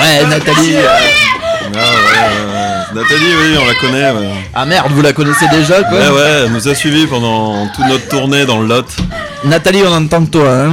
Ouais, 0.00 0.26
Nathalie. 0.26 0.76
euh, 0.76 0.82
Ah, 0.86 1.78
ouais, 1.78 2.18
ouais, 2.18 2.52
ouais. 2.52 3.02
Nathalie, 3.02 3.34
oui, 3.40 3.58
on 3.62 3.66
la 3.66 3.74
connaît. 3.74 4.10
ouais. 4.10 4.34
Ah 4.54 4.64
merde, 4.66 4.90
vous 4.92 5.02
la 5.02 5.12
connaissez 5.12 5.46
déjà, 5.52 5.82
quoi 5.84 5.98
Ouais, 5.98 6.08
ouais, 6.08 6.42
elle 6.46 6.52
nous 6.52 6.68
a 6.68 6.74
suivis 6.74 7.06
pendant 7.06 7.66
toute 7.68 7.86
notre 7.86 8.08
tournée 8.08 8.44
dans 8.46 8.60
le 8.60 8.66
Lot. 8.66 8.86
Nathalie, 9.44 9.82
on 9.86 9.92
entend 9.92 10.24
que 10.24 10.30
toi, 10.30 10.48
hein. 10.50 10.72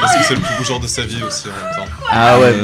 Parce 0.00 0.16
que 0.16 0.24
c'est 0.28 0.34
le 0.34 0.40
plus 0.40 0.54
beau 0.58 0.64
jour 0.64 0.80
de 0.80 0.86
sa 0.86 1.02
vie 1.02 1.22
aussi 1.26 1.44
en 1.48 1.52
même 1.52 1.76
temps. 1.76 1.92
Ah 2.10 2.38
ouais, 2.38 2.54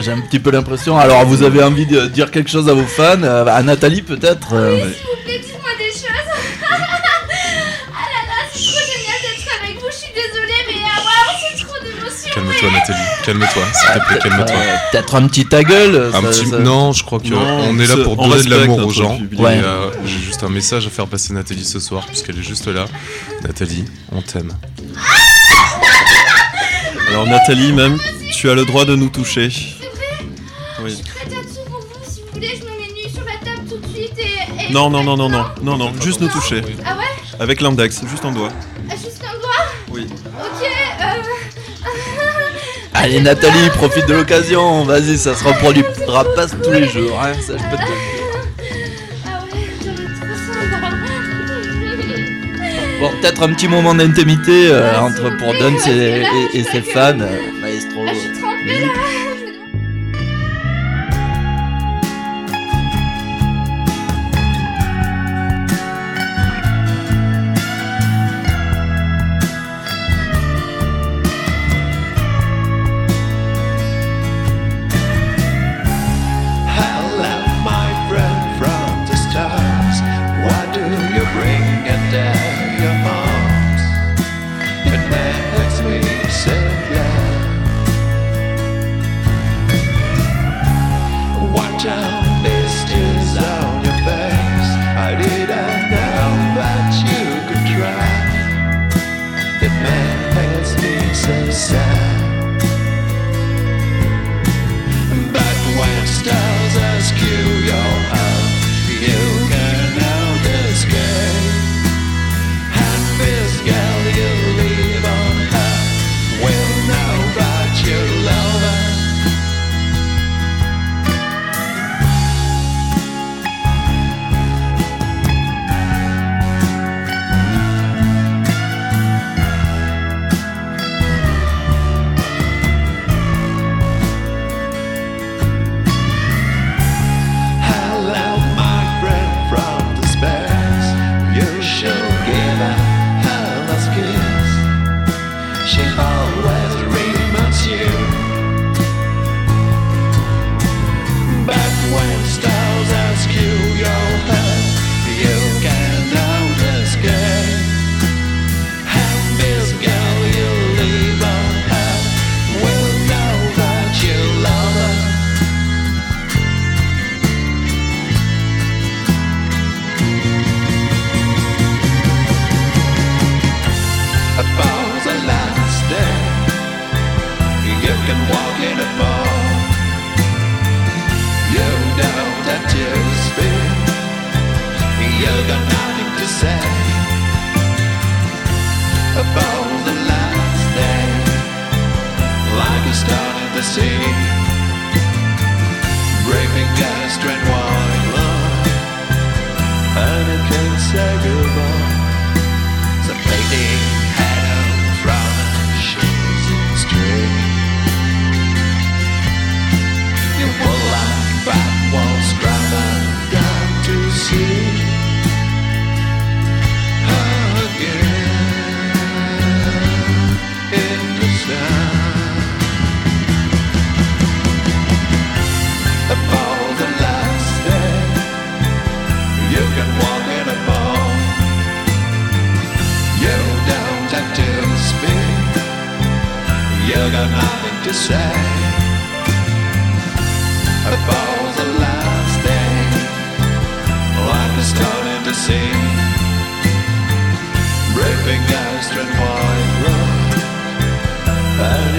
j'ai 0.00 0.12
un 0.12 0.20
petit 0.20 0.38
peu 0.40 0.50
l'impression. 0.50 0.98
Alors, 0.98 1.24
vous 1.24 1.42
avez 1.42 1.62
envie 1.62 1.86
de 1.86 2.06
dire 2.06 2.30
quelque 2.30 2.50
chose 2.50 2.68
à 2.68 2.74
vos 2.74 2.84
fans 2.86 3.22
euh, 3.22 3.46
À 3.46 3.62
Nathalie, 3.62 4.02
peut-être 4.02 4.48
euh, 4.52 4.76
S'il 4.78 4.84
vous 4.86 5.22
plaît, 5.24 5.38
dites-moi 5.38 5.70
des 5.78 5.90
choses. 5.92 6.02
ah 6.70 6.76
là 6.76 8.20
là, 8.26 8.38
c'est 8.52 8.60
trop 8.60 8.78
génial 8.78 9.18
d'être 9.22 9.48
avec 9.62 9.76
vous. 9.80 9.86
Je 9.90 9.96
suis 9.96 10.12
désolée, 10.12 10.62
mais 10.68 10.82
ah, 10.84 11.00
waouh, 11.00 11.38
c'est 11.40 11.64
trop 11.64 11.78
d'émotion. 11.82 12.07
Calme-toi 12.34 12.70
Nathalie, 12.70 12.98
calme-toi, 13.24 13.62
s'il 13.72 14.00
te 14.00 14.06
plaît, 14.06 14.18
calme-toi. 14.22 14.56
euh, 14.56 14.76
Peut-être 14.92 15.14
un 15.14 15.26
petit 15.28 15.46
ta 15.46 15.62
gueule 15.62 16.10
Un 16.14 16.22
ça- 16.22 16.28
petit... 16.28 16.46
ça- 16.46 16.58
Non, 16.58 16.92
je 16.92 17.02
crois 17.04 17.18
que 17.20 17.28
Non, 17.28 17.40
on 17.70 17.78
est 17.78 17.86
là 17.86 17.94
c'est- 17.96 18.02
pour 18.02 18.12
on 18.18 18.28
donner 18.28 18.28
de 18.28 18.34
respecte 18.48 18.60
l'amour 18.60 18.78
aux 18.78 18.80
notre 18.82 18.92
gens. 18.92 19.16
public. 19.16 19.40
Et, 19.40 19.42
Ouais. 19.42 19.60
euh, 19.62 19.90
J'ai 20.04 20.18
juste 20.20 20.42
un 20.44 20.48
message 20.48 20.86
à 20.86 20.90
faire 20.90 21.06
passer 21.06 21.32
Nathalie 21.34 21.64
ce 21.64 21.80
soir, 21.80 22.06
puisqu'elle 22.06 22.38
est 22.38 22.42
juste 22.42 22.66
là. 22.68 22.86
Nathalie, 23.42 23.84
on 24.12 24.20
t'aime. 24.22 24.52
Alors 27.08 27.26
Nathalie, 27.26 27.72
même, 27.72 27.98
tu 28.32 28.50
as 28.50 28.54
le 28.54 28.64
droit 28.64 28.84
de 28.84 28.94
nous 28.94 29.08
toucher. 29.08 29.48
Oui. 30.82 30.94
Si 30.96 31.02
vous 31.62 32.32
voulez, 32.34 32.48
je 32.48 32.62
me 32.64 32.70
mets 32.70 32.92
nue 32.94 33.10
sur 33.12 33.24
la 33.24 33.32
table 33.44 33.66
tout 33.68 33.78
de 33.78 33.86
suite 33.94 34.12
et. 34.18 34.68
et- 34.68 34.72
Non, 34.72 34.90
non, 34.90 35.02
non, 35.02 35.16
non, 35.16 35.28
non, 35.28 35.44
non, 35.62 35.76
non, 35.76 35.92
juste 36.02 36.20
nous 36.20 36.28
toucher. 36.28 36.62
Ah 36.84 36.96
ouais 36.96 37.04
Avec 37.40 37.60
l'index, 37.60 38.00
juste 38.08 38.24
un 38.24 38.32
doigt. 38.32 38.50
Ah, 38.90 38.94
Juste 38.94 39.22
un 39.24 39.38
doigt 39.38 39.66
Oui. 39.90 40.06
Ok. 40.10 40.57
Allez, 43.00 43.20
Nathalie, 43.20 43.70
profite 43.74 44.06
de 44.06 44.14
l'occasion. 44.14 44.84
Vas-y, 44.84 45.16
ça 45.18 45.34
se 45.34 45.44
reproduira 45.44 46.24
pas 46.34 46.46
tous 46.48 46.72
les 46.72 46.88
jours. 46.88 47.20
Hein, 47.22 47.32
ça, 47.46 47.52
je 47.56 47.62
peux 47.70 47.76
te. 47.76 47.82
Bon, 53.00 53.10
peut-être 53.20 53.42
un 53.44 53.52
petit 53.54 53.68
moment 53.68 53.94
d'intimité 53.94 54.70
euh, 54.72 54.98
entre 55.00 55.30
pour 55.36 55.52
Duns 55.52 55.78
et, 55.88 56.24
et- 56.54 56.64
ses 56.64 56.82
fans. 56.82 57.20
euh, 57.20 57.38
Maestro. 57.60 58.04
Ah, 58.08 58.12
je. 58.12 58.97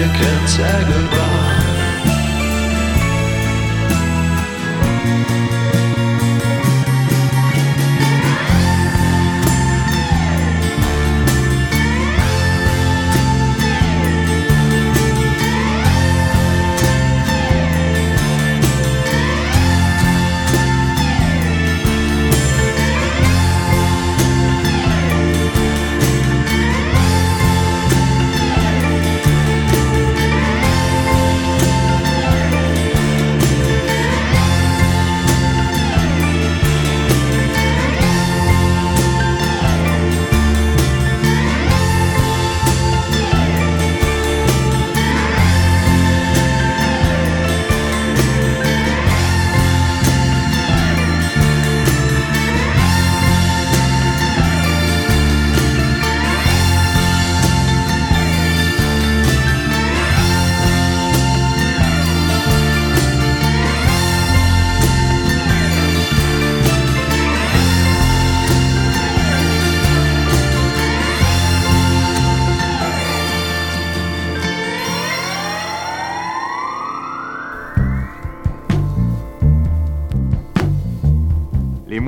You 0.00 0.06
can 0.06 0.48
say 0.48 0.84
goodbye. 0.88 1.39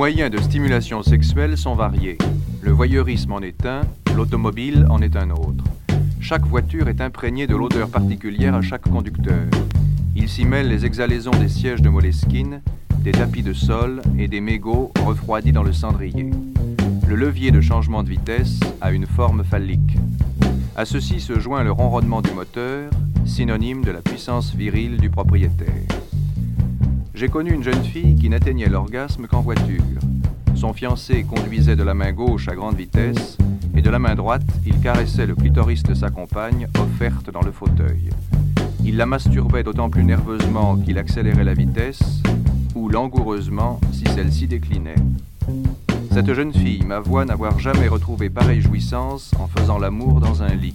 Moyens 0.03 0.33
de 0.33 0.39
stimulation 0.41 1.01
sexuelle 1.05 1.57
sont 1.57 1.77
variés. 1.77 2.19
Le 2.61 2.73
voyeurisme 2.73 3.35
en 3.35 3.39
est 3.39 3.65
un, 3.65 3.83
l'automobile 4.17 4.85
en 4.91 5.01
est 5.01 5.15
un 5.15 5.31
autre. 5.31 5.63
Chaque 6.21 6.45
voiture 6.45 6.89
est 6.89 7.01
imprégnée 7.01 7.47
de 7.47 7.55
l'odeur 7.55 7.89
particulière 7.89 8.57
à 8.57 8.63
chaque 8.63 8.91
conducteur. 8.91 9.47
Il 10.17 10.29
s'y 10.29 10.45
mêle 10.45 10.67
les 10.67 10.85
exhalaisons 10.85 11.31
des 11.31 11.49
sièges 11.49 11.83
de 11.83 11.89
Moleskine, 11.89 12.63
des 12.99 13.13
tapis 13.13 13.45
de 13.45 13.53
sol 13.53 14.03
et 14.19 14.27
des 14.27 14.41
mégots 14.41 14.91
refroidis 15.07 15.53
dans 15.53 15.63
le 15.63 15.73
cendrier. 15.73 16.31
Le 17.07 17.15
levier 17.15 17.53
de 17.53 17.61
changement 17.61 18.03
de 18.03 18.09
vitesse 18.09 18.59
a 18.81 18.91
une 18.91 19.07
forme 19.07 19.45
phallique. 19.45 19.99
À 20.75 20.85
ceci 20.85 21.21
se 21.21 21.39
joint 21.39 21.63
le 21.63 21.71
ronronnement 21.71 22.23
du 22.23 22.33
moteur, 22.33 22.91
synonyme 23.25 23.85
de 23.85 23.93
la 23.93 24.01
puissance 24.01 24.53
virile 24.53 24.97
du 24.97 25.11
propriétaire. 25.11 26.02
J'ai 27.23 27.29
connu 27.29 27.53
une 27.53 27.63
jeune 27.63 27.85
fille 27.85 28.17
qui 28.17 28.29
n'atteignait 28.29 28.69
l'orgasme 28.69 29.29
qu'en 29.29 29.43
voiture. 29.43 29.85
Son 30.57 30.73
fiancé 30.73 31.23
conduisait 31.23 31.77
de 31.77 31.85
la 31.85 31.95
main 31.95 32.11
gauche 32.11 32.49
à 32.49 32.57
grande 32.57 32.75
vitesse 32.75 33.39
et 33.77 33.81
de 33.81 33.91
la 33.91 34.01
main 34.01 34.17
droite, 34.17 34.43
il 34.67 34.81
caressait 34.81 35.27
le 35.27 35.37
clitoris 35.37 35.85
de 35.85 35.95
sa 35.95 36.11
compagne 36.11 36.67
offerte 36.81 37.31
dans 37.31 37.43
le 37.43 37.53
fauteuil. 37.53 38.11
Il 38.85 38.97
la 38.97 39.07
masturbait 39.07 39.63
d'autant 39.63 39.89
plus 39.89 40.03
nerveusement 40.03 40.77
qu'il 40.77 40.99
accélérait 40.99 41.45
la 41.45 41.55
vitesse 41.55 42.03
ou 42.75 42.89
langoureusement 42.89 43.81
si 43.93 44.05
celle-ci 44.07 44.49
déclinait. 44.49 44.97
Cette 46.11 46.35
jeune 46.35 46.53
fille 46.53 46.83
m'avoua 46.85 47.25
n'avoir 47.25 47.61
jamais 47.61 47.87
retrouvé 47.87 48.31
pareille 48.31 48.63
jouissance 48.63 49.31
en 49.39 49.47
faisant 49.47 49.79
l'amour 49.79 50.19
dans 50.19 50.43
un 50.43 50.57
lit. 50.57 50.75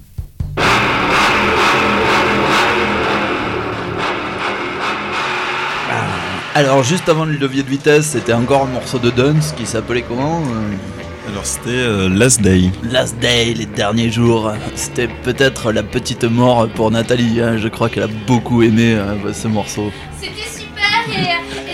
Alors, 6.58 6.82
juste 6.82 7.08
avant 7.08 7.26
le 7.26 7.34
levier 7.34 7.62
de 7.62 7.70
vitesse, 7.70 8.08
c'était 8.08 8.34
encore 8.34 8.64
un 8.64 8.74
morceau 8.74 8.98
de 8.98 9.12
Duns 9.12 9.54
qui 9.56 9.68
s'appelait 9.68 10.02
comment 10.02 10.42
euh 10.42 11.30
Alors 11.30 11.46
c'était 11.46 11.70
euh, 11.70 12.10
Last 12.10 12.42
Day. 12.42 12.72
Last 12.82 13.16
Day, 13.20 13.54
les 13.54 13.68
derniers 13.68 14.10
jours. 14.10 14.52
C'était 14.74 15.08
peut-être 15.08 15.72
la 15.72 15.84
petite 15.84 16.24
mort 16.24 16.68
pour 16.70 16.90
Nathalie. 16.90 17.42
hein. 17.42 17.58
Je 17.58 17.68
crois 17.68 17.90
qu'elle 17.90 18.06
a 18.06 18.10
beaucoup 18.26 18.64
aimé 18.64 18.96
euh, 18.96 19.34
ce 19.34 19.48
morceau. 19.48 19.92
C'était 20.20 20.50
super 20.50 21.06
et, 21.12 21.67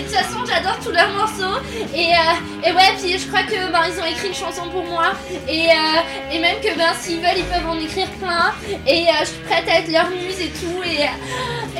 j'adore 0.54 0.78
tous 0.84 0.90
leurs 0.92 1.10
morceaux. 1.12 1.60
Et, 1.94 2.10
euh, 2.12 2.68
et 2.68 2.72
ouais 2.72 2.92
puis 3.00 3.18
je 3.18 3.26
crois 3.26 3.42
que 3.42 3.72
ben, 3.72 3.82
ils 3.88 4.00
ont 4.00 4.06
écrit 4.06 4.28
une 4.28 4.34
chanson 4.34 4.68
pour 4.70 4.84
moi. 4.84 5.12
Et, 5.48 5.68
euh, 5.68 6.32
et 6.32 6.38
même 6.38 6.56
que 6.60 6.76
ben 6.76 6.92
s'ils 7.00 7.18
veulent 7.18 7.38
ils 7.38 7.44
peuvent 7.44 7.68
en 7.68 7.78
écrire 7.78 8.08
plein. 8.20 8.52
Et 8.86 9.04
euh, 9.04 9.12
je 9.20 9.26
suis 9.26 9.38
prête 9.48 9.68
à 9.68 9.80
être 9.80 9.90
leur 9.90 10.08
muse 10.10 10.40
et 10.40 10.50
tout. 10.50 10.82
Et, 10.84 11.04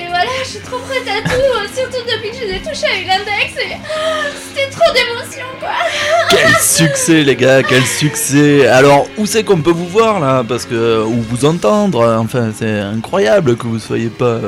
et 0.00 0.06
voilà 0.08 0.30
je 0.42 0.48
suis 0.48 0.60
trop 0.60 0.78
prête 0.78 1.06
à 1.08 1.28
tout. 1.28 1.74
Surtout 1.74 2.04
depuis 2.04 2.30
que 2.30 2.36
je 2.36 2.44
les 2.44 2.56
ai 2.56 2.60
touchés 2.60 2.86
avec 2.86 3.06
l'index. 3.06 3.52
Et 3.58 3.76
c'était 4.48 4.70
trop 4.70 4.92
d'émotion 4.92 5.46
quoi. 5.60 5.70
Quel 6.30 6.54
succès, 6.60 7.22
les 7.22 7.36
gars, 7.36 7.62
quel 7.62 7.84
succès. 7.84 8.66
Alors, 8.66 9.06
où 9.16 9.26
c'est 9.26 9.44
qu'on 9.44 9.60
peut 9.60 9.70
vous 9.70 9.88
voir 9.88 10.20
là? 10.20 10.44
Parce 10.46 10.64
que, 10.64 11.02
ou 11.04 11.22
vous 11.22 11.44
entendre 11.44 12.18
Enfin, 12.18 12.50
c'est 12.56 12.80
incroyable 12.80 13.56
que 13.56 13.66
vous 13.66 13.78
soyez 13.78 14.08
pas 14.08 14.38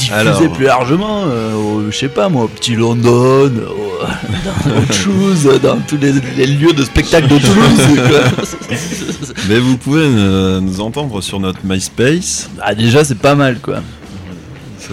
diffusé 0.00 0.18
Alors. 0.44 0.52
plus 0.52 0.64
largement. 0.66 1.24
euh, 1.26 1.90
je 1.90 1.96
sais 1.96 2.08
pas 2.08 2.28
moi, 2.28 2.44
au 2.44 2.48
petit 2.48 2.74
London, 2.76 3.48
dans 3.50 4.76
autre 4.82 4.92
chose, 4.94 5.60
dans 5.62 5.78
tous 5.80 5.96
les, 5.98 6.12
les 6.36 6.46
lieux 6.46 6.72
de 6.72 6.82
spectacle 6.84 7.28
de 7.28 7.38
Toulouse. 7.38 7.98
quoi. 8.08 8.46
Mais 9.48 9.58
vous 9.58 9.76
pouvez 9.76 10.02
euh, 10.04 10.60
nous 10.60 10.80
entendre 10.80 11.20
sur 11.20 11.40
notre 11.40 11.60
MySpace. 11.64 12.48
Ah, 12.62 12.74
déjà, 12.74 13.04
c'est 13.04 13.18
pas 13.18 13.34
mal 13.34 13.58
quoi. 13.60 13.80
C'est- 14.78 14.88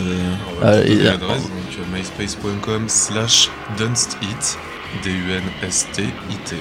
Ah, 0.64 0.78
et- 0.86 0.96
L'adresse, 0.96 1.44
donc 1.44 1.52
euh, 1.80 1.98
myspace.com 1.98 2.84
slash 2.88 3.50
dunstit, 3.78 4.18
D-U-N-S-T-I-T. 5.04 6.56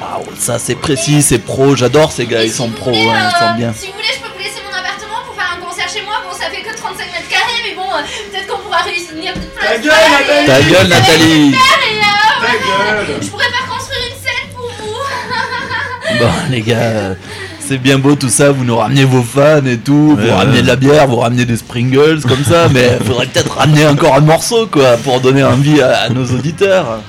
Waouh, 0.00 0.24
ça 0.38 0.58
c'est 0.58 0.74
précis, 0.74 1.22
c'est 1.22 1.38
pro, 1.38 1.74
j'adore 1.74 2.12
ces 2.12 2.26
gars, 2.26 2.44
ils 2.44 2.50
sont 2.52 2.68
pros, 2.68 2.92
Et, 2.92 3.08
hein, 3.10 3.30
ils 3.32 3.38
sont 3.38 3.54
bien. 3.56 3.72
Si 3.72 3.86
vous 3.86 3.92
voulez, 3.94 4.04
je 4.14 4.20
peux 4.20 4.28
vous 4.32 4.38
laisser 4.38 4.60
mon 4.68 4.76
appartement 4.76 5.24
pour 5.26 5.34
faire 5.34 5.56
un 5.56 5.60
concert 5.64 5.88
chez 5.88 6.02
moi. 6.04 6.16
Bon, 6.28 6.36
ça 6.36 6.50
fait 6.50 6.60
que 6.62 6.76
35 6.76 6.98
mètres 7.06 7.28
carrés, 7.30 7.62
mais 7.66 7.74
bon, 7.74 7.82
euh, 7.85 7.85
peut-être 8.30 8.46
qu'on 8.46 8.58
pourra 8.58 8.78
réunir 8.82 9.32
place. 9.34 9.68
Ta 9.70 9.78
gueule, 9.78 9.92
Nathalie 10.10 10.46
Ta 10.46 10.60
gueule, 10.62 10.88
Nathalie 10.88 11.48
Et, 11.48 11.54
euh, 11.54 12.46
Ta 12.46 12.52
gueule 12.52 13.16
Je 13.22 13.26
pourrais 13.28 13.44
pas 13.44 13.74
construire 13.74 14.02
une 14.08 14.22
scène 14.22 14.48
pour 14.54 14.70
vous. 14.78 16.18
Bon, 16.18 16.30
les 16.50 16.62
gars, 16.62 17.14
c'est 17.60 17.76
bien 17.78 17.98
beau 17.98 18.14
tout 18.14 18.28
ça, 18.30 18.50
vous 18.50 18.64
nous 18.64 18.76
ramenez 18.76 19.04
vos 19.04 19.22
fans 19.22 19.64
et 19.66 19.76
tout, 19.76 20.16
Ouais, 20.16 20.24
vous 20.30 20.34
ramenez 20.36 20.62
de 20.62 20.66
la 20.66 20.76
bière, 20.76 21.06
vous 21.08 21.16
ramenez 21.16 21.44
des 21.44 21.56
Springles 21.58 22.22
comme 22.22 22.42
ça, 22.44 22.68
mais 22.72 22.98
faudrait 23.06 23.26
peut-être 23.26 23.54
ramener 23.56 23.86
encore 23.86 24.14
un 24.14 24.20
morceau 24.20 24.66
quoi, 24.66 24.96
pour 24.98 25.20
donner 25.20 25.44
envie 25.44 25.82
à, 25.82 26.02
à 26.02 26.08
nos 26.08 26.24
auditeurs. 26.24 27.00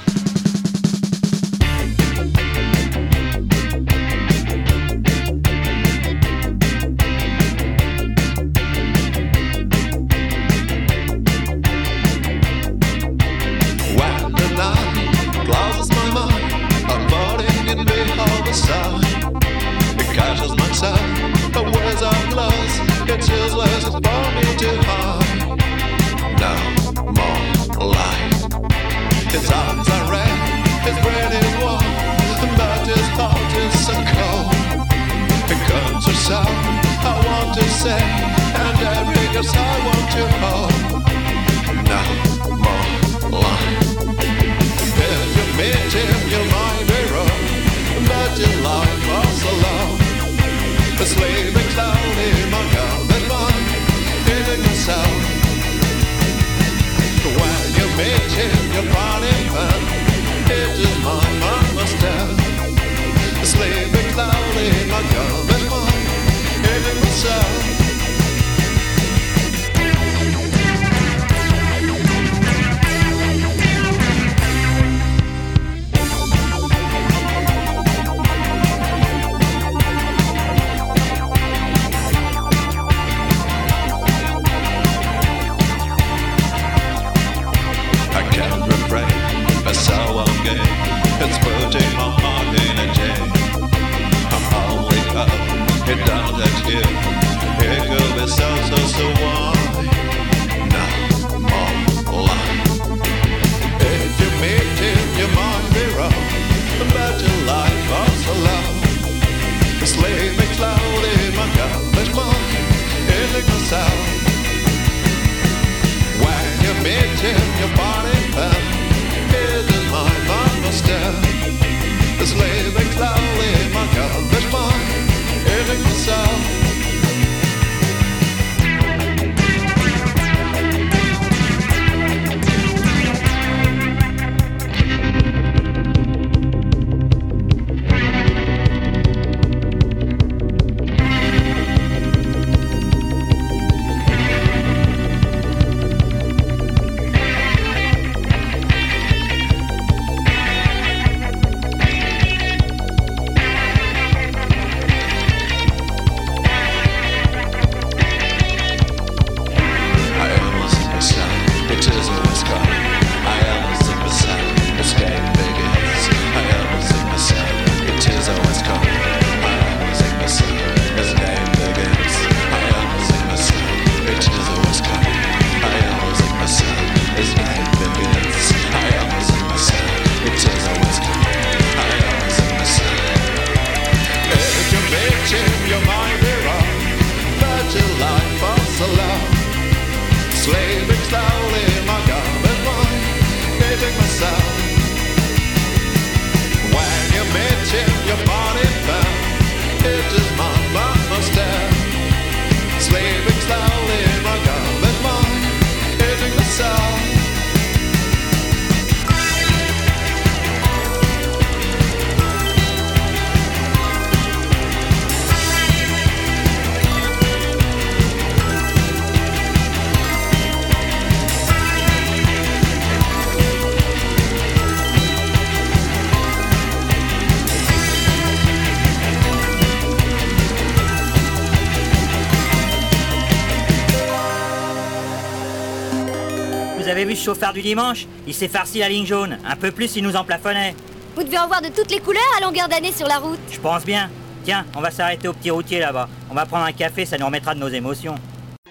Ce 237.17 237.25
chauffeur 237.25 237.53
du 237.53 237.61
dimanche 237.61 238.07
Il 238.27 238.33
s'est 238.33 238.47
farci 238.47 238.79
la 238.79 238.89
ligne 238.89 239.05
jaune. 239.05 239.37
Un 239.45 239.55
peu 239.55 239.71
plus, 239.71 239.95
il 239.95 240.03
nous 240.03 240.15
en 240.15 240.23
plafonnait. 240.23 240.75
Vous 241.15 241.23
devez 241.23 241.39
en 241.39 241.47
voir 241.47 241.61
de 241.61 241.69
toutes 241.69 241.91
les 241.91 241.99
couleurs 241.99 242.21
à 242.37 242.41
longueur 242.41 242.67
d'année 242.67 242.91
sur 242.91 243.07
la 243.07 243.17
route. 243.17 243.39
Je 243.51 243.59
pense 243.59 243.83
bien. 243.83 244.09
Tiens, 244.43 244.65
on 244.75 244.81
va 244.81 244.91
s'arrêter 244.91 245.27
au 245.27 245.33
petit 245.33 245.49
routier 245.49 245.79
là-bas. 245.79 246.07
On 246.29 246.35
va 246.35 246.45
prendre 246.45 246.65
un 246.65 246.71
café, 246.71 247.05
ça 247.05 247.17
nous 247.17 247.25
remettra 247.25 247.55
de 247.55 247.59
nos 247.59 247.67
émotions. 247.67 248.15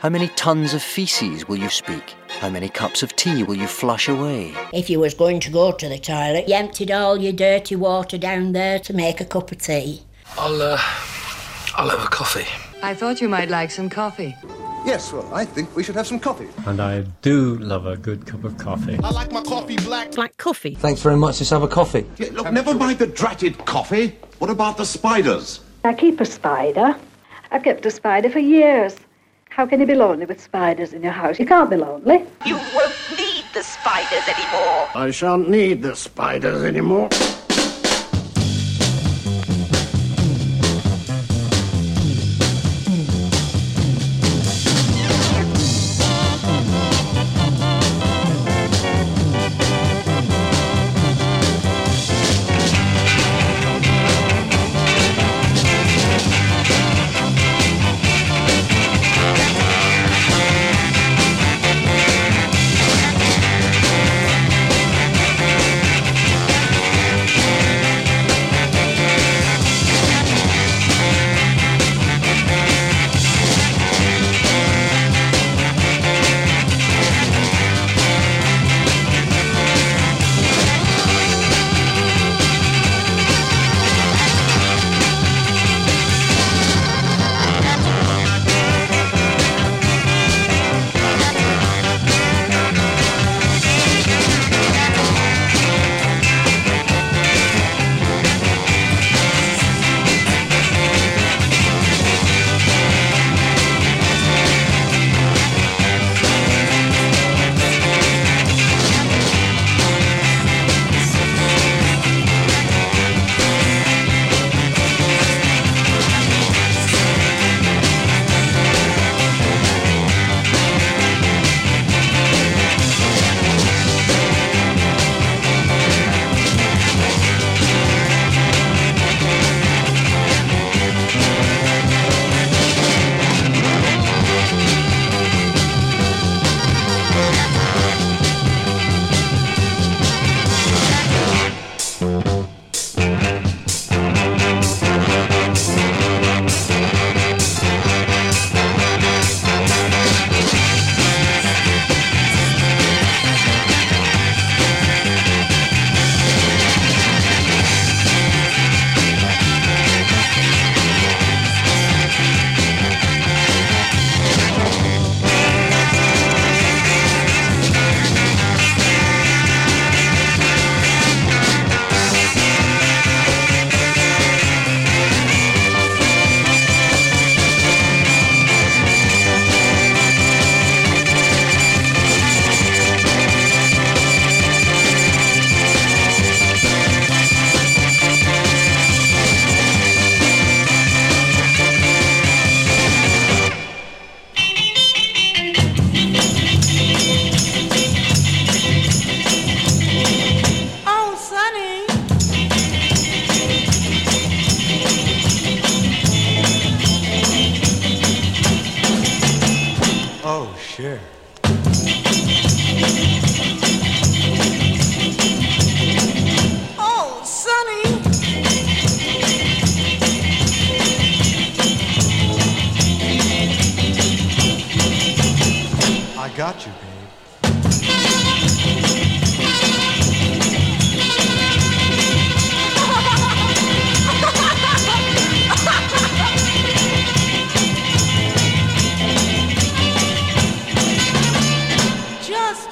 How 0.03 0.11
many 0.11 0.29
tons 0.29 0.75
of 0.75 0.83
feces 0.83 1.49
will 1.49 1.59
you 1.59 1.71
speak? 1.71 2.17
How 2.41 2.51
many 2.51 2.69
cups 2.69 3.03
of 3.03 3.17
tea 3.17 3.43
will 3.43 3.57
you 3.57 3.67
flush 3.67 4.09
away? 4.09 4.53
If 4.73 4.89
you 4.91 5.01
was 5.01 5.15
going 5.15 5.41
to 5.41 5.51
go 5.51 5.73
to 5.73 5.89
the 5.89 5.99
toilet, 5.99 6.47
you 6.47 6.55
emptied 6.55 6.91
all 6.91 7.17
your 7.17 7.33
dirty 7.33 7.77
water 7.77 8.19
down 8.19 8.53
there 8.53 8.79
to 8.81 8.93
make 8.93 9.21
a 9.21 9.25
cup 9.25 9.51
of 9.51 9.59
tea. 9.59 10.03
I'll, 10.39 10.61
uh, 10.61 10.79
I'll 11.77 11.89
have 11.89 12.05
a 12.05 12.09
coffee. 12.09 12.47
I 12.83 12.95
thought 12.95 13.21
you 13.21 13.29
might 13.29 13.49
like 13.49 13.71
some 13.71 13.89
coffee. 13.89 14.37
Yes, 14.87 15.12
well, 15.12 15.28
I 15.34 15.45
think 15.45 15.74
we 15.74 15.82
should 15.82 15.97
have 15.97 16.07
some 16.07 16.20
coffee. 16.20 16.47
And 16.64 16.80
I 16.80 17.01
do 17.20 17.57
love 17.57 17.87
a 17.87 17.97
good 17.97 18.24
cup 18.24 18.45
of 18.45 18.57
coffee. 18.57 18.97
I 19.03 19.11
like 19.11 19.32
my 19.32 19.43
coffee 19.43 19.76
black. 19.78 20.12
Black 20.12 20.37
coffee. 20.37 20.76
Thanks 20.76 21.03
very 21.03 21.16
much. 21.16 21.41
Let's 21.41 21.51
have 21.51 21.64
a 21.64 21.68
coffee. 21.68 22.07
Yeah, 22.18 22.28
look, 22.32 22.53
never 22.53 22.72
mind 22.72 23.01
the 23.01 23.09
dratted 23.09 23.59
coffee. 23.64 24.16
What 24.39 24.49
about 24.49 24.76
the 24.76 24.87
spiders? 24.87 25.61
I 25.82 25.93
keep 25.93 26.20
a 26.20 26.24
spider. 26.24 26.95
I've 27.51 27.64
kept 27.64 27.84
a 27.84 27.91
spider 27.91 28.30
for 28.30 28.39
years. 28.39 28.95
How 29.51 29.66
can 29.66 29.80
you 29.80 29.87
be 29.87 29.95
lonely 29.97 30.24
with 30.24 30.41
spiders 30.41 30.93
in 30.93 31.03
your 31.03 31.12
house? 31.12 31.41
You 31.41 31.47
can't 31.47 31.68
be 31.68 31.76
lonely. 31.76 32.24
You 32.45 32.55
won't 32.55 32.95
need 33.18 33.45
the 33.55 33.64
spiders 33.64 34.28
anymore. 34.28 34.89
I 34.95 35.11
shan't 35.11 35.49
need 35.49 35.82
the 35.82 35.97
spiders 35.97 36.62
anymore. 36.62 37.09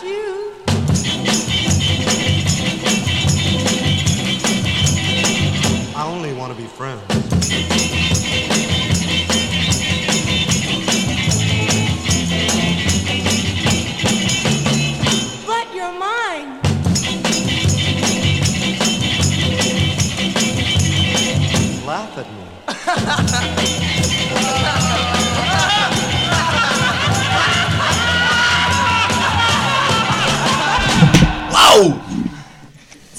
You. 0.03 0.53
I 5.95 6.07
only 6.07 6.32
want 6.32 6.55
to 6.55 6.61
be 6.61 6.66
friends. 6.66 7.13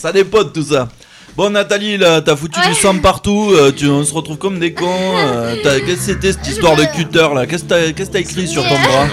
Ça 0.06 0.12
dépote 0.12 0.54
tout 0.54 0.62
ça. 0.62 0.88
Bon 1.36 1.50
Nathalie, 1.50 1.98
là, 1.98 2.22
t'as 2.22 2.36
foutu 2.36 2.60
du 2.68 2.76
sang 2.76 2.96
partout, 3.00 3.50
euh, 3.54 3.72
tu, 3.76 3.88
on 3.88 4.04
se 4.06 4.14
retrouve 4.14 4.38
comme 4.38 4.60
des 4.60 4.72
cons. 4.72 4.86
euh, 5.18 5.56
Qu'est-ce 5.64 5.80
que 5.80 5.96
c'était 5.96 6.32
cette 6.32 6.48
histoire 6.48 6.76
de 6.76 6.84
cutter 6.96 7.28
là? 7.34 7.48
Qu'est-ce 7.48 7.64
que 7.64 8.04
t'as 8.14 8.20
écrit 8.20 8.48
sur 8.48 8.62
ton 8.62 8.76
bras? 8.76 9.08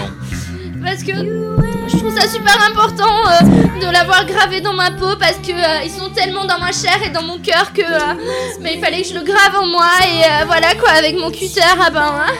Parce 0.85 1.01
que 1.01 1.13
je 1.13 1.97
trouve 1.97 2.15
ça 2.15 2.27
super 2.29 2.55
important 2.69 3.11
euh, 3.27 3.81
de 3.83 3.91
l'avoir 3.91 4.23
gravé 4.27 4.61
dans 4.61 4.73
ma 4.73 4.91
peau 4.91 5.15
parce 5.19 5.37
que 5.37 5.83
ils 5.83 5.89
sont 5.89 6.11
tellement 6.11 6.45
dans 6.45 6.59
ma 6.59 6.71
chair 6.71 6.99
et 7.03 7.09
dans 7.09 7.23
mon 7.23 7.39
cœur 7.39 7.73
que 7.73 7.81
mais 8.61 8.75
il 8.75 8.79
fallait 8.83 9.01
que 9.01 9.07
je 9.07 9.13
le 9.15 9.21
grave 9.23 9.55
en 9.59 9.65
moi 9.65 9.87
et 10.03 10.45
voilà 10.45 10.75
quoi 10.75 10.91
avec 10.91 11.17
mon 11.19 11.31
cutter 11.31 11.61
ah 11.81 11.89
ben 11.89 12.01
hein, 12.01 12.33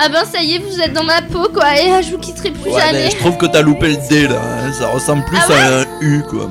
ah 0.00 0.08
ben 0.08 0.24
ça 0.24 0.42
y 0.42 0.56
est 0.56 0.58
vous 0.58 0.80
êtes 0.80 0.92
dans 0.92 1.04
ma 1.04 1.22
peau 1.22 1.48
quoi 1.54 1.76
et 1.78 2.02
je 2.02 2.10
vous 2.10 2.18
quitterai 2.18 2.50
plus 2.50 2.70
Ouais, 2.72 2.80
jamais. 2.80 3.04
mais 3.04 3.10
je 3.12 3.16
trouve 3.18 3.36
que 3.36 3.46
t'as 3.46 3.62
loupé 3.62 3.88
le 3.90 4.08
D 4.08 4.26
là. 4.26 4.40
Ça 4.78 4.88
ressemble 4.88 5.24
plus 5.26 5.38
Ah 5.48 5.52
à 5.54 5.80
un 5.82 5.84
U 6.00 6.22
quoi. 6.28 6.48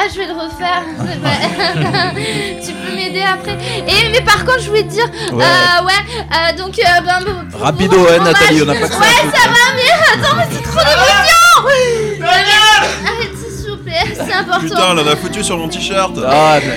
Ah, 0.00 0.06
je 0.12 0.18
vais 0.18 0.26
le 0.26 0.32
refaire. 0.32 0.82
tu 2.64 2.72
peux 2.72 2.94
m'aider 2.94 3.22
après. 3.22 3.58
Et 3.88 4.10
mais 4.10 4.20
par 4.20 4.44
contre, 4.44 4.60
je 4.60 4.68
voulais 4.68 4.84
te 4.84 4.90
dire, 4.92 5.10
Ouais. 5.32 5.44
euh, 5.44 5.84
ouais, 5.84 5.92
euh, 6.20 6.56
donc 6.56 6.78
euh, 6.78 7.00
ben 7.04 7.48
pour 7.50 7.60
Rapido, 7.60 8.06
hein, 8.08 8.22
Nathalie, 8.22 8.62
on 8.62 8.66
n'a 8.66 8.74
pas 8.74 8.86
que 8.88 8.94
ça 8.94 8.98
à 8.98 9.00
Ouais, 9.00 9.30
ça 9.34 9.48
va, 9.48 9.74
mais 9.74 10.22
attends, 10.22 10.36
mais 10.36 10.46
c'est 10.52 10.62
trop 10.62 10.78
d'émotion. 10.78 11.38
C'est 14.14 14.32
important. 14.34 14.60
Putain, 14.60 14.92
elle 14.92 14.98
en 15.00 15.06
a 15.06 15.16
foutu 15.16 15.42
sur 15.44 15.56
mon 15.56 15.68
t-shirt. 15.68 16.16
Ah. 16.26 16.58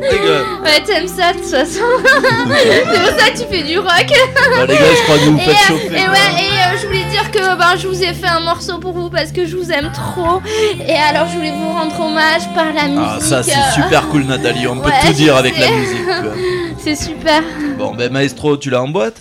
Ouais, 0.00 0.82
t'aimes 0.84 1.06
ça 1.08 1.32
de 1.32 1.38
toute 1.38 1.48
façon. 1.48 1.80
c'est 2.04 2.82
pour 2.84 3.18
ça 3.18 3.30
que 3.30 3.38
tu 3.38 3.44
fais 3.50 3.62
du 3.62 3.78
rock. 3.78 3.88
Bah, 3.88 4.66
les 4.66 4.74
gars, 4.74 4.80
je 4.96 5.02
crois 5.04 5.16
que 5.16 5.22
vous 5.24 5.32
vous 5.32 5.38
Et, 5.38 5.42
faites 5.42 5.54
euh, 5.54 5.68
chauffer, 5.68 5.86
Et 5.86 6.08
ouais, 6.08 6.32
et 6.38 6.50
euh, 6.50 6.78
je 6.80 6.86
voulais 6.86 7.04
dire 7.04 7.30
que 7.30 7.56
ben, 7.58 7.76
je 7.76 7.88
vous 7.88 8.02
ai 8.02 8.12
fait 8.14 8.26
un 8.26 8.40
morceau 8.40 8.78
pour 8.78 8.92
vous 8.92 9.10
parce 9.10 9.32
que 9.32 9.46
je 9.46 9.56
vous 9.56 9.70
aime 9.70 9.90
trop. 9.92 10.40
Et 10.86 10.94
alors, 10.94 11.26
je 11.28 11.36
voulais 11.36 11.52
vous 11.52 11.68
rendre 11.72 11.98
hommage 12.00 12.42
par 12.54 12.72
la 12.72 12.86
musique. 12.88 13.02
Ah, 13.04 13.18
ça 13.20 13.42
c'est 13.42 13.52
euh, 13.52 13.72
super 13.74 14.08
cool, 14.08 14.24
Nathalie. 14.24 14.66
On 14.66 14.76
peut 14.76 14.90
tout 15.06 15.12
dire 15.12 15.36
avec 15.36 15.58
la 15.58 15.70
musique. 15.70 16.04
quoi. 16.04 16.32
C'est 16.78 16.96
super. 16.96 17.42
Bon, 17.78 17.94
ben 17.94 18.12
Maestro, 18.12 18.56
tu 18.56 18.70
l'as 18.70 18.82
en 18.82 18.88
boîte? 18.88 19.18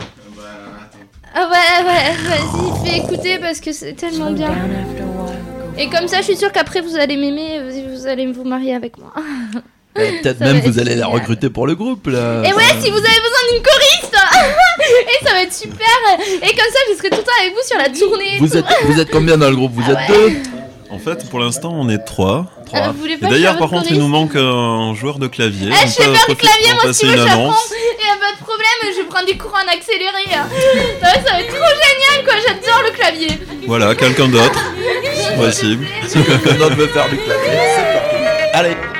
Ah 1.36 1.48
ouais, 1.50 1.86
ouais, 1.88 2.14
vas-y, 2.30 2.90
fais 2.90 2.98
écouter 2.98 3.38
parce 3.40 3.60
que 3.60 3.72
c'est 3.72 3.94
tellement 3.94 4.32
bien. 4.32 4.50
Et 5.78 5.88
comme 5.90 6.08
ça, 6.08 6.18
je 6.18 6.24
suis 6.24 6.38
sûre 6.38 6.52
qu'après 6.52 6.82
vous 6.82 6.96
allez 6.96 7.18
m'aimer, 7.18 7.62
vous- 7.62 7.96
vous 8.00 8.08
allez 8.08 8.32
vous 8.32 8.44
marier 8.44 8.74
avec 8.76 8.98
moi. 8.98 9.14
Eh, 10.00 10.20
Peut-être 10.22 10.38
Ça 10.38 10.46
même 10.46 10.60
vous 10.60 10.78
allez 10.80 10.94
la 10.94 11.08
recruter 11.08 11.50
pour 11.50 11.66
le 11.66 11.74
groupe 11.74 12.06
là. 12.06 12.44
Et 12.46 12.54
ouais, 12.54 12.64
si 12.80 12.92
vous 12.92 12.98
avez 12.98 13.20
besoin 13.28 13.44
d'une 13.52 13.64
choriste 13.64 14.14
Et 15.22 15.26
ça 15.26 15.32
va 15.34 15.42
être 15.42 15.54
super 15.54 15.88
Et 16.44 16.50
comme 16.56 16.72
ça, 16.72 16.80
je 16.92 16.98
serai 16.98 17.10
tout 17.10 17.18
le 17.18 17.24
temps 17.24 17.32
avec 17.42 17.54
vous 17.56 17.68
sur 17.68 17.78
la 17.80 17.90
tournée. 17.90 18.38
Vous 18.40 18.56
êtes, 18.56 18.66
vous 18.86 19.00
êtes 19.00 19.10
combien 19.10 19.40
dans 19.40 19.50
le 19.50 19.56
groupe? 19.56 19.72
Vous 19.74 19.82
Ah 19.88 19.94
êtes 19.94 20.08
deux? 20.08 20.34
En 20.92 21.00
fait, 21.00 21.28
pour 21.32 21.40
l'instant, 21.40 21.74
on 21.76 21.90
est 21.90 21.98
trois. 21.98 22.46
Ah, 22.74 22.92
vous 22.92 23.00
voulez 23.00 23.14
Et 23.16 23.18
pas 23.18 23.28
d'ailleurs, 23.30 23.58
par 23.58 23.70
contre, 23.72 23.88
il 23.90 23.98
nous 23.98 24.08
manque 24.08 24.36
un 24.36 24.94
joueur 24.94 25.18
de 25.18 25.26
clavier. 25.26 25.70
Eh, 25.72 25.74
On 25.84 25.88
je 25.88 25.92
sais 25.92 26.04
faire 26.04 26.26
du 26.30 26.36
clavier, 26.36 26.74
moi 26.84 26.94
si 26.94 27.08
j'apprends. 27.10 27.34
annonce. 27.46 27.72
Et 27.72 28.20
pas 28.20 28.32
de 28.40 28.44
problème, 28.46 28.96
je 28.96 29.04
prends 29.10 29.26
des 29.26 29.36
cours 29.36 29.56
en 29.56 29.68
accéléré. 29.76 30.26
hein. 30.36 30.48
Ça 31.02 31.32
va 31.32 31.42
être 31.42 31.48
trop 31.48 31.58
génial, 31.58 32.24
quoi. 32.24 32.34
J'adore 32.48 32.84
le 32.86 32.92
clavier. 32.96 33.30
Voilà, 33.66 33.96
quelqu'un 33.96 34.28
d'autre. 34.28 34.60
Si 35.28 35.34
possible. 35.36 35.86
Si 36.08 36.24
quelqu'un 36.24 36.56
d'autre 36.56 36.76
veut 36.76 36.88
faire 36.88 37.10
du 37.10 37.18
clavier, 37.18 37.60
c'est 37.76 37.94
parti. 37.94 38.16
Allez. 38.54 38.97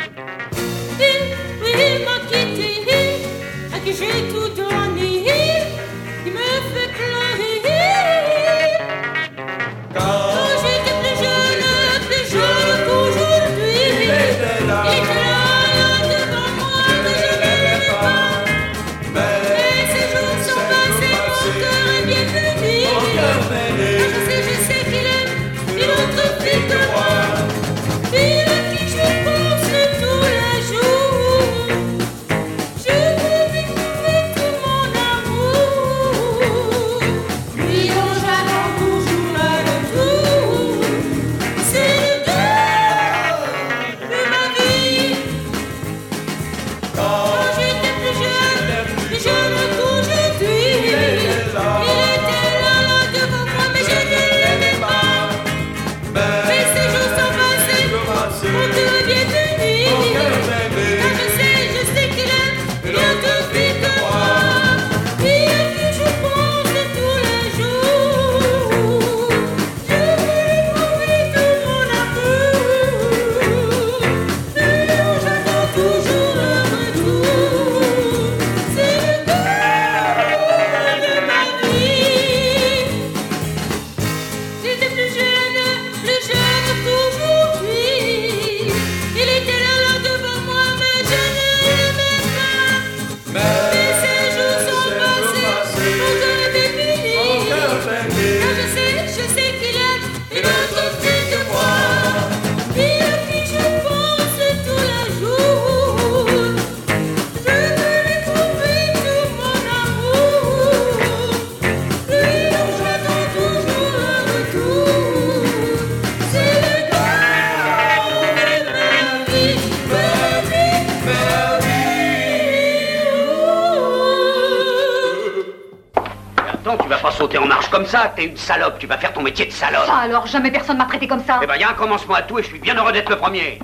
Ça, 127.88 128.14
t'es 128.16 128.26
une 128.26 128.38
salope, 128.38 128.78
tu 128.80 128.88
vas 128.88 128.98
faire 128.98 129.14
ton 129.14 129.22
métier 129.22 129.46
de 129.46 129.52
salope. 129.52 129.86
Ça 129.86 129.96
alors, 129.98 130.28
jamais 130.28 130.52
personne 130.52 130.78
m'a 130.78 130.86
traité 130.86 131.08
comme 131.08 131.24
ça. 131.24 131.40
Eh 131.42 131.48
ben, 131.48 131.56
y 131.56 131.64
a 131.64 131.70
un 131.70 131.74
commencement 131.74 132.16
à 132.16 132.22
tout 132.22 132.38
et 132.38 132.44
je 132.44 132.48
suis 132.48 132.60
bien 132.60 132.76
heureux 132.76 132.92
d'être 132.92 133.10
le 133.10 133.18
premier. 133.18 133.60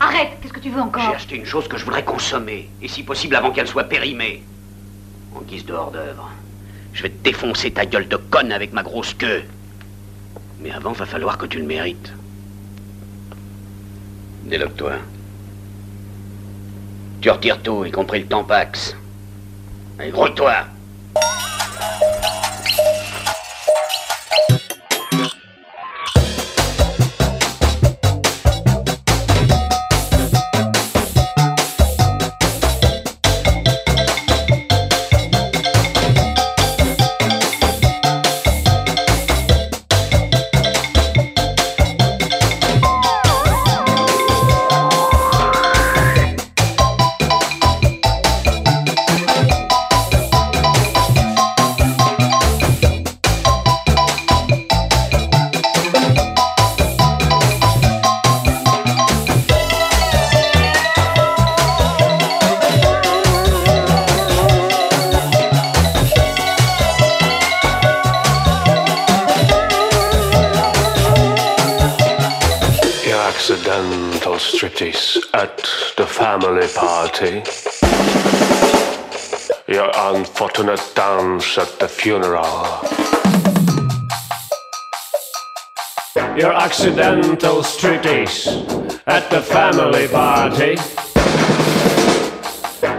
Arrête, 0.00 0.30
qu'est-ce 0.40 0.52
que 0.52 0.60
tu 0.60 0.70
veux 0.70 0.80
encore? 0.80 1.02
J'ai 1.02 1.14
acheté 1.14 1.36
une 1.36 1.44
chose 1.44 1.68
que 1.68 1.76
je 1.76 1.84
voudrais 1.84 2.04
consommer, 2.04 2.70
et 2.80 2.88
si 2.88 3.02
possible 3.02 3.36
avant 3.36 3.50
qu'elle 3.50 3.66
soit 3.66 3.84
périmée. 3.84 4.42
En 5.34 5.40
guise 5.40 5.64
de 5.64 5.72
hors-d'œuvre. 5.72 6.30
Je 6.92 7.02
vais 7.02 7.10
te 7.10 7.22
défoncer 7.22 7.70
ta 7.70 7.84
gueule 7.84 8.08
de 8.08 8.16
conne 8.16 8.52
avec 8.52 8.72
ma 8.72 8.82
grosse 8.82 9.14
queue. 9.14 9.44
Mais 10.60 10.72
avant, 10.72 10.92
va 10.92 11.06
falloir 11.06 11.38
que 11.38 11.46
tu 11.46 11.58
le 11.58 11.64
mérites. 11.64 12.12
Déloque-toi. 14.44 14.92
Tu 17.20 17.30
retires 17.30 17.60
tout, 17.62 17.84
y 17.84 17.90
compris 17.90 18.20
le 18.20 18.26
tampax. 18.26 18.96
Allez, 19.98 20.10
gros-toi 20.10 20.52
family 76.48 76.68
party. 76.68 77.42
Your 79.66 79.90
unfortunate 79.94 80.80
dance 80.94 81.58
at 81.58 81.78
the 81.78 81.86
funeral. 81.86 82.80
Your 86.38 86.54
accidental 86.54 87.62
striptease 87.62 88.46
at 89.06 89.28
the 89.30 89.42
family 89.42 90.08
party. 90.08 90.76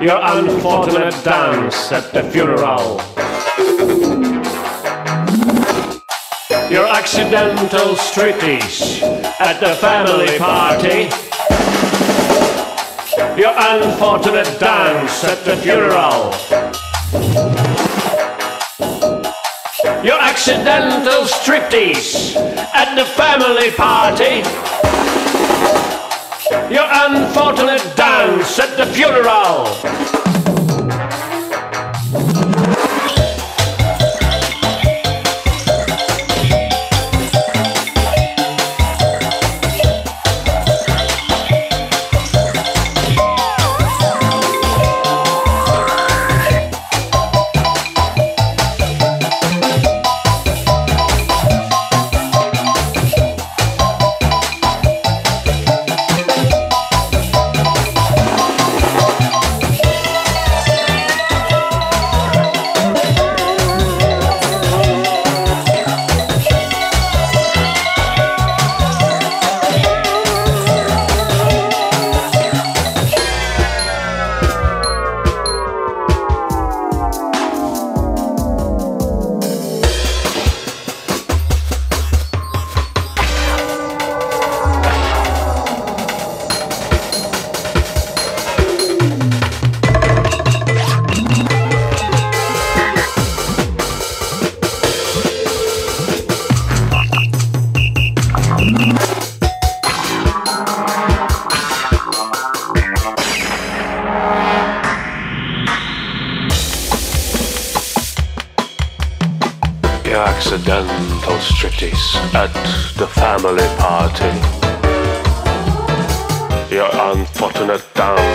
Your 0.05 0.19
unfortunate 0.21 1.15
dance 1.23 1.91
at 1.91 2.13
the 2.13 2.23
funeral. 2.31 3.01
Your 6.69 6.85
accidental 6.85 7.95
striptease 7.95 9.01
at 9.39 9.59
the 9.59 9.73
family 9.75 10.37
party. 10.37 11.28
Your 13.39 13.53
unfortunate 13.55 14.59
dance 14.59 15.23
at 15.23 15.45
the 15.45 15.55
funeral. 15.55 16.33
Your 20.03 20.19
accidental 20.19 21.23
striptease 21.23 22.35
at 22.35 22.95
the 22.95 23.05
family 23.05 23.71
party. 23.71 24.43
Your 26.69 26.83
unfortunate 26.91 27.95
dance 27.95 28.59
at 28.59 28.75
the 28.75 28.85
funeral. 28.87 30.18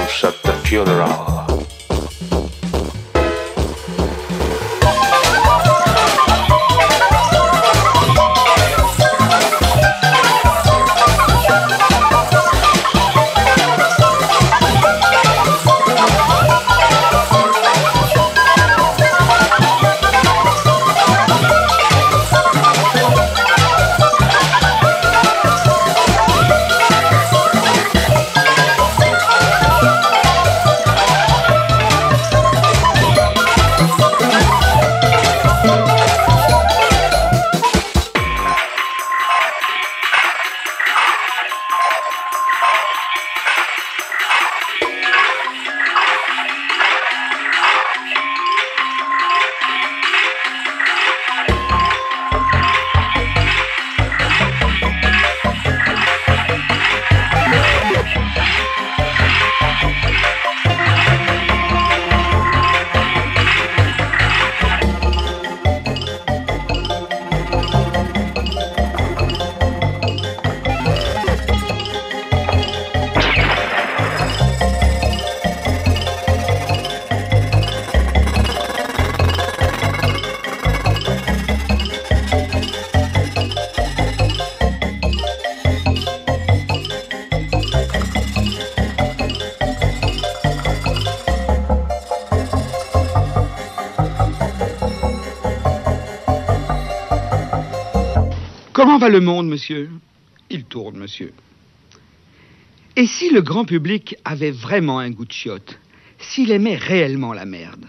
shut 0.08 0.42
the 0.42 0.52
funeral. 0.64 1.33
Le 99.08 99.20
monde, 99.20 99.48
monsieur 99.48 99.90
Il 100.50 100.64
tourne, 100.64 100.98
monsieur. 100.98 101.32
Et 102.96 103.06
si 103.06 103.30
le 103.30 103.42
grand 103.42 103.64
public 103.64 104.16
avait 104.24 104.50
vraiment 104.50 104.98
un 104.98 105.10
goût 105.10 105.24
de 105.24 105.32
chiotte 105.32 105.78
S'il 106.18 106.50
aimait 106.50 106.76
réellement 106.76 107.32
la 107.32 107.44
merde? 107.44 107.86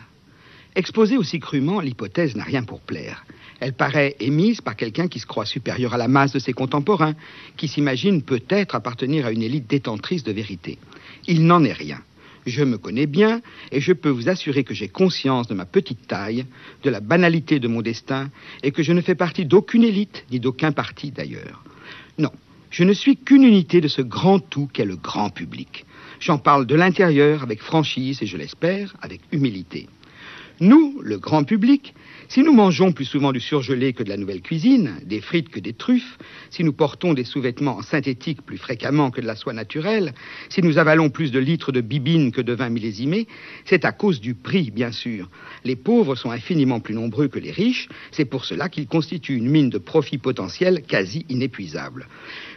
Exposée 0.76 1.18
aussi 1.18 1.39
crûment, 1.39 1.80
l'hypothèse 1.80 2.36
n'a 2.36 2.43
rien 2.43 2.63
pour 2.63 2.82
plaire. 2.82 3.26
Elle 3.59 3.74
paraît 3.74 4.16
émise 4.20 4.59
par 4.59 4.76
quelqu'un 4.76 5.07
qui 5.07 5.20
se 5.20 5.26
croit 5.26 5.45
supérieur 5.45 5.93
à 5.93 5.97
la 5.97 6.09
masse 6.09 6.34
de 6.34 6.39
ses 6.39 6.53
contemporains, 6.53 7.16
qui 7.55 7.68
s'imagine 7.68 8.22
peut-être 8.22 8.76
appartenir 8.76 9.26
à 9.26 9.32
une 9.32 9.43
élite 9.43 9.68
détentrice 9.68 10.24
de 10.24 10.34
vérité. 10.34 10.78
Il 11.28 11.45
n'en 11.45 11.63
est 11.63 11.72
rien. 11.72 11.94
Je 12.45 12.63
me 12.63 12.77
connais 12.77 13.07
bien 13.07 13.41
et 13.71 13.81
je 13.81 13.93
peux 13.93 14.09
vous 14.09 14.29
assurer 14.29 14.63
que 14.63 14.73
j'ai 14.73 14.87
conscience 14.87 15.47
de 15.47 15.55
ma 15.55 15.65
petite 15.65 16.07
taille, 16.07 16.45
de 16.83 16.89
la 16.89 16.99
banalité 16.99 17.59
de 17.59 17.67
mon 17.67 17.81
destin 17.81 18.29
et 18.63 18.71
que 18.71 18.83
je 18.83 18.93
ne 18.93 19.01
fais 19.01 19.15
partie 19.15 19.45
d'aucune 19.45 19.83
élite, 19.83 20.25
ni 20.31 20.39
d'aucun 20.39 20.71
parti 20.71 21.11
d'ailleurs. 21.11 21.63
Non, 22.17 22.31
je 22.69 22.83
ne 22.83 22.93
suis 22.93 23.17
qu'une 23.17 23.43
unité 23.43 23.81
de 23.81 23.87
ce 23.87 24.01
grand 24.01 24.39
tout 24.39 24.69
qu'est 24.71 24.85
le 24.85 24.95
grand 24.95 25.29
public. 25.29 25.85
J'en 26.19 26.37
parle 26.37 26.65
de 26.65 26.75
l'intérieur 26.75 27.43
avec 27.43 27.61
franchise 27.61 28.21
et 28.21 28.25
je 28.25 28.37
l'espère 28.37 28.95
avec 29.01 29.21
humilité. 29.31 29.87
Nous, 30.61 31.01
le 31.01 31.17
grand 31.17 31.43
public, 31.43 31.93
si 32.29 32.41
nous 32.41 32.53
mangeons 32.53 32.93
plus 32.93 33.03
souvent 33.03 33.33
du 33.33 33.41
surgelé 33.41 33.91
que 33.91 34.03
de 34.03 34.09
la 34.09 34.15
nouvelle 34.15 34.41
cuisine, 34.41 35.01
des 35.03 35.19
frites 35.19 35.49
que 35.49 35.59
des 35.59 35.73
truffes, 35.73 36.17
si 36.49 36.63
nous 36.63 36.71
portons 36.71 37.13
des 37.13 37.25
sous-vêtements 37.25 37.77
en 37.77 37.81
synthétique 37.81 38.41
plus 38.41 38.57
fréquemment 38.57 39.11
que 39.11 39.19
de 39.19 39.27
la 39.27 39.35
soie 39.35 39.51
naturelle, 39.51 40.13
si 40.47 40.61
nous 40.61 40.77
avalons 40.77 41.09
plus 41.09 41.31
de 41.31 41.39
litres 41.39 41.73
de 41.73 41.81
bibine 41.81 42.31
que 42.31 42.39
de 42.39 42.53
vin 42.53 42.69
millésimé, 42.69 43.27
c'est 43.65 43.83
à 43.83 43.91
cause 43.91 44.21
du 44.21 44.33
prix, 44.33 44.71
bien 44.71 44.93
sûr. 44.93 45.29
Les 45.65 45.75
pauvres 45.75 46.15
sont 46.15 46.31
infiniment 46.31 46.79
plus 46.79 46.95
nombreux 46.95 47.27
que 47.27 47.39
les 47.39 47.51
riches, 47.51 47.89
c'est 48.11 48.25
pour 48.25 48.45
cela 48.45 48.69
qu'ils 48.69 48.87
constituent 48.87 49.35
une 49.35 49.49
mine 49.49 49.69
de 49.69 49.77
profit 49.77 50.17
potentiel 50.17 50.83
quasi 50.87 51.25
inépuisable. 51.27 52.07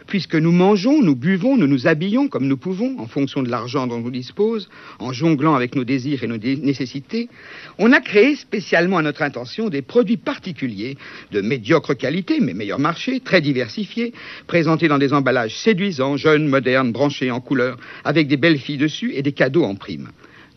Puisque 0.09 0.33
nous 0.33 0.51
mangeons, 0.51 1.03
nous 1.03 1.15
buvons, 1.15 1.55
nous 1.55 1.67
nous 1.67 1.85
habillons 1.85 2.29
comme 2.29 2.47
nous 2.47 2.57
pouvons, 2.57 2.97
en 2.97 3.05
fonction 3.05 3.43
de 3.43 3.49
l'argent 3.49 3.85
dont 3.85 3.99
nous 3.99 4.09
disposons, 4.09 4.67
en 4.97 5.13
jonglant 5.13 5.53
avec 5.53 5.75
nos 5.75 5.83
désirs 5.83 6.23
et 6.23 6.27
nos 6.27 6.37
nécessités, 6.37 7.29
on 7.77 7.93
a 7.93 8.01
créé 8.01 8.35
spécialement 8.35 8.97
à 8.97 9.03
notre 9.03 9.21
intention 9.21 9.69
des 9.69 9.83
produits 9.83 10.17
particuliers, 10.17 10.97
de 11.31 11.41
médiocre 11.41 11.93
qualité, 11.93 12.39
mais 12.39 12.55
meilleur 12.55 12.79
marché, 12.79 13.19
très 13.19 13.39
diversifiés, 13.39 14.11
présentés 14.47 14.87
dans 14.87 14.97
des 14.97 15.13
emballages 15.13 15.55
séduisants, 15.55 16.17
jeunes, 16.17 16.47
modernes, 16.47 16.91
branchés 16.91 17.29
en 17.29 17.39
couleurs, 17.39 17.77
avec 18.03 18.27
des 18.27 18.37
belles 18.37 18.57
filles 18.57 18.77
dessus 18.77 19.11
et 19.13 19.21
des 19.21 19.33
cadeaux 19.33 19.63
en 19.63 19.75
prime. 19.75 20.09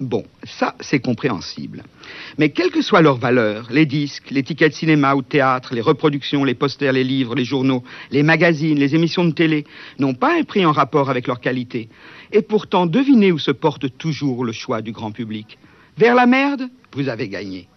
Bon, 0.02 0.24
ça, 0.42 0.74
c'est 0.80 0.98
compréhensible. 0.98 1.84
Mais 2.36 2.48
quelle 2.48 2.72
que 2.72 2.82
soit 2.82 3.02
leur 3.02 3.18
valeur, 3.18 3.68
les 3.70 3.86
disques, 3.86 4.32
les 4.32 4.42
tickets 4.42 4.72
de 4.72 4.76
cinéma 4.76 5.14
ou 5.14 5.22
théâtre, 5.22 5.76
les 5.76 5.80
reproductions, 5.80 6.42
les 6.42 6.56
posters, 6.56 6.92
les 6.92 7.04
livres, 7.04 7.36
les 7.36 7.44
journaux, 7.44 7.84
les 8.10 8.24
magazines, 8.24 8.80
les 8.80 8.96
émissions 8.96 9.24
de 9.24 9.30
télé, 9.30 9.64
n'ont 10.00 10.14
pas 10.14 10.36
un 10.36 10.42
prix 10.42 10.66
en 10.66 10.72
rapport 10.72 11.08
avec 11.08 11.28
leur 11.28 11.40
qualité. 11.40 11.88
Et 12.32 12.42
pourtant, 12.42 12.86
devinez 12.86 13.30
où 13.30 13.38
se 13.38 13.52
porte 13.52 13.96
toujours 13.96 14.44
le 14.44 14.50
choix 14.50 14.82
du 14.82 14.90
grand 14.90 15.12
public. 15.12 15.56
Vers 15.96 16.16
la 16.16 16.26
merde, 16.26 16.68
vous 16.94 17.08
avez 17.08 17.28
gagné. 17.28 17.68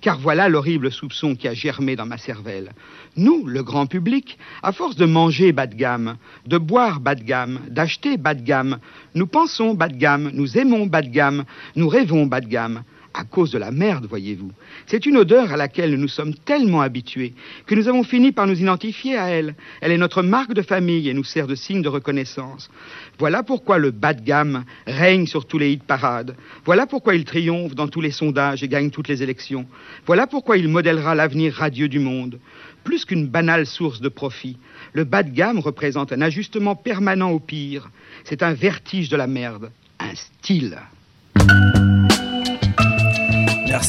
Car 0.00 0.18
voilà 0.18 0.48
l'horrible 0.48 0.90
soupçon 0.90 1.34
qui 1.34 1.48
a 1.48 1.54
germé 1.54 1.96
dans 1.96 2.06
ma 2.06 2.18
cervelle. 2.18 2.72
Nous, 3.16 3.46
le 3.46 3.62
grand 3.62 3.86
public, 3.86 4.38
à 4.62 4.72
force 4.72 4.96
de 4.96 5.04
manger 5.04 5.52
bas 5.52 5.66
de 5.66 5.74
gamme, 5.74 6.16
de 6.46 6.58
boire 6.58 7.00
bas 7.00 7.14
de 7.14 7.24
gamme, 7.24 7.60
d'acheter 7.68 8.16
bas 8.16 8.34
de 8.34 8.42
gamme, 8.42 8.78
nous 9.14 9.26
pensons 9.26 9.74
bas 9.74 9.88
de 9.88 9.96
gamme, 9.96 10.30
nous 10.32 10.58
aimons 10.58 10.86
bas 10.86 11.02
de 11.02 11.10
gamme, 11.10 11.44
nous 11.76 11.88
rêvons 11.88 12.26
bas 12.26 12.40
de 12.40 12.48
gamme. 12.48 12.82
À 13.14 13.24
cause 13.24 13.50
de 13.50 13.58
la 13.58 13.70
merde, 13.70 14.06
voyez-vous. 14.06 14.52
C'est 14.86 15.04
une 15.04 15.18
odeur 15.18 15.52
à 15.52 15.56
laquelle 15.58 15.96
nous 15.96 16.08
sommes 16.08 16.34
tellement 16.34 16.80
habitués 16.80 17.34
que 17.66 17.74
nous 17.74 17.86
avons 17.86 18.04
fini 18.04 18.32
par 18.32 18.46
nous 18.46 18.58
identifier 18.58 19.18
à 19.18 19.28
elle. 19.28 19.54
Elle 19.82 19.92
est 19.92 19.98
notre 19.98 20.22
marque 20.22 20.54
de 20.54 20.62
famille 20.62 21.10
et 21.10 21.14
nous 21.14 21.24
sert 21.24 21.46
de 21.46 21.54
signe 21.54 21.82
de 21.82 21.88
reconnaissance. 21.88 22.70
Voilà 23.18 23.42
pourquoi 23.42 23.76
le 23.76 23.90
bas 23.90 24.14
de 24.14 24.22
gamme 24.22 24.64
règne 24.86 25.26
sur 25.26 25.46
tous 25.46 25.58
les 25.58 25.72
hit 25.72 25.82
parades. 25.82 26.36
Voilà 26.64 26.86
pourquoi 26.86 27.14
il 27.14 27.24
triomphe 27.24 27.74
dans 27.74 27.88
tous 27.88 28.00
les 28.00 28.10
sondages 28.10 28.62
et 28.62 28.68
gagne 28.68 28.90
toutes 28.90 29.08
les 29.08 29.22
élections. 29.22 29.66
Voilà 30.06 30.26
pourquoi 30.26 30.56
il 30.56 30.68
modèlera 30.68 31.14
l'avenir 31.14 31.52
radieux 31.54 31.88
du 31.88 31.98
monde. 31.98 32.38
Plus 32.82 33.04
qu'une 33.04 33.26
banale 33.26 33.66
source 33.66 34.00
de 34.00 34.08
profit, 34.08 34.56
le 34.94 35.04
bas 35.04 35.22
de 35.22 35.30
gamme 35.30 35.58
représente 35.58 36.12
un 36.12 36.22
ajustement 36.22 36.76
permanent 36.76 37.30
au 37.30 37.40
pire. 37.40 37.90
C'est 38.24 38.42
un 38.42 38.54
vertige 38.54 39.10
de 39.10 39.16
la 39.16 39.26
merde, 39.26 39.70
un 40.00 40.14
style. 40.14 40.78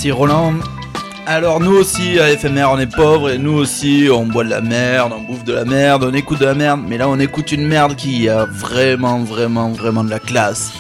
Merci 0.04 0.20
Roland. 0.20 0.56
Alors 1.26 1.62
nous 1.62 1.72
aussi 1.72 2.20
à 2.20 2.28
FMR 2.38 2.66
on 2.70 2.78
est 2.78 2.94
pauvres 2.94 3.30
et 3.30 3.38
nous 3.38 3.54
aussi 3.54 4.10
on 4.12 4.26
boit 4.26 4.44
de 4.44 4.50
la 4.50 4.60
merde, 4.60 5.14
on 5.16 5.22
bouffe 5.22 5.46
de 5.46 5.54
la 5.54 5.64
merde, 5.64 6.04
on 6.04 6.14
écoute 6.14 6.42
de 6.42 6.46
la 6.46 6.56
merde, 6.56 6.82
mais 6.86 6.98
là 6.98 7.08
on 7.08 7.18
écoute 7.22 7.54
une 7.54 7.66
merde 7.66 7.96
qui 7.96 8.28
a 8.28 8.44
vraiment 8.44 9.20
vraiment 9.20 9.70
vraiment 9.70 10.04
de 10.04 10.10
la 10.10 10.20
classe, 10.20 10.74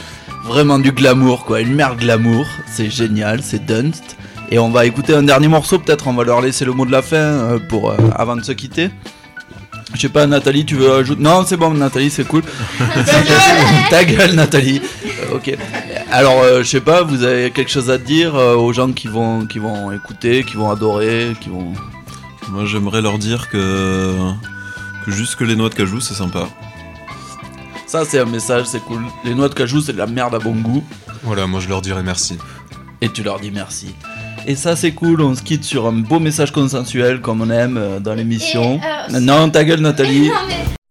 vraiment 0.43 0.77
du 0.77 0.91
glamour 0.91 1.45
quoi, 1.45 1.61
une 1.61 1.73
merde 1.73 1.99
glamour, 1.99 2.45
c'est 2.67 2.89
génial, 2.89 3.41
c'est 3.43 3.65
Dunst. 3.65 4.17
Et 4.51 4.59
on 4.59 4.71
va 4.71 4.85
écouter 4.85 5.15
un 5.15 5.23
dernier 5.23 5.47
morceau, 5.47 5.79
peut-être 5.79 6.09
on 6.09 6.13
va 6.13 6.25
leur 6.25 6.41
laisser 6.41 6.65
le 6.65 6.73
mot 6.73 6.85
de 6.85 6.91
la 6.91 7.01
fin 7.01 7.15
euh, 7.15 7.59
pour 7.69 7.91
euh, 7.91 7.95
avant 8.17 8.35
de 8.35 8.43
se 8.43 8.51
quitter. 8.51 8.89
Je 9.93 10.01
sais 10.01 10.09
pas 10.09 10.27
Nathalie, 10.27 10.65
tu 10.65 10.75
veux 10.75 10.95
ajouter? 10.95 11.21
Non, 11.21 11.45
c'est 11.45 11.55
bon 11.55 11.73
Nathalie, 11.73 12.09
c'est 12.09 12.27
cool. 12.27 12.41
Ta 13.89 14.03
gueule 14.03 14.31
Nathalie. 14.35 14.81
Euh, 15.05 15.35
ok. 15.35 15.55
Alors 16.13 16.43
euh, 16.43 16.61
je 16.61 16.69
sais 16.69 16.79
pas, 16.79 17.01
vous 17.01 17.23
avez 17.23 17.49
quelque 17.49 17.71
chose 17.71 17.89
à 17.89 17.97
dire 17.97 18.35
euh, 18.35 18.55
aux 18.55 18.71
gens 18.71 18.91
qui 18.91 19.07
vont 19.07 19.47
qui 19.47 19.57
vont 19.57 19.91
écouter, 19.91 20.43
qui 20.43 20.57
vont 20.57 20.69
adorer, 20.69 21.33
qui 21.41 21.49
vont 21.49 21.73
Moi 22.49 22.65
j'aimerais 22.65 23.01
leur 23.01 23.17
dire 23.17 23.49
que, 23.49 24.13
que 25.03 25.11
juste 25.11 25.37
que 25.37 25.43
les 25.43 25.55
noix 25.55 25.69
de 25.69 25.73
cajou 25.73 25.99
c'est 26.01 26.13
sympa. 26.13 26.47
Ça 27.87 28.05
c'est 28.05 28.19
un 28.19 28.25
message, 28.25 28.67
c'est 28.67 28.81
cool. 28.81 29.01
Les 29.25 29.33
noix 29.33 29.49
de 29.49 29.55
cajou 29.55 29.81
c'est 29.81 29.93
de 29.93 29.97
la 29.97 30.05
merde 30.05 30.35
à 30.35 30.37
bon 30.37 30.53
goût. 30.53 30.83
Voilà, 31.23 31.47
moi 31.47 31.59
je 31.59 31.67
leur 31.67 31.81
dirais 31.81 32.03
merci. 32.03 32.37
Et 33.01 33.09
tu 33.09 33.23
leur 33.23 33.39
dis 33.39 33.49
merci. 33.49 33.95
Et 34.45 34.53
ça 34.53 34.75
c'est 34.75 34.91
cool, 34.91 35.19
on 35.19 35.33
se 35.33 35.41
quitte 35.41 35.63
sur 35.63 35.87
un 35.87 35.93
beau 35.93 36.19
message 36.19 36.51
consensuel 36.51 37.21
comme 37.21 37.41
on 37.41 37.49
aime 37.49 37.77
euh, 37.77 37.99
dans 37.99 38.13
l'émission. 38.13 38.75
Et, 38.75 39.15
euh, 39.15 39.19
Non, 39.19 39.49
ta 39.49 39.63
gueule 39.63 39.81
Nathalie. 39.81 40.29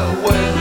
farewell. 0.00 0.59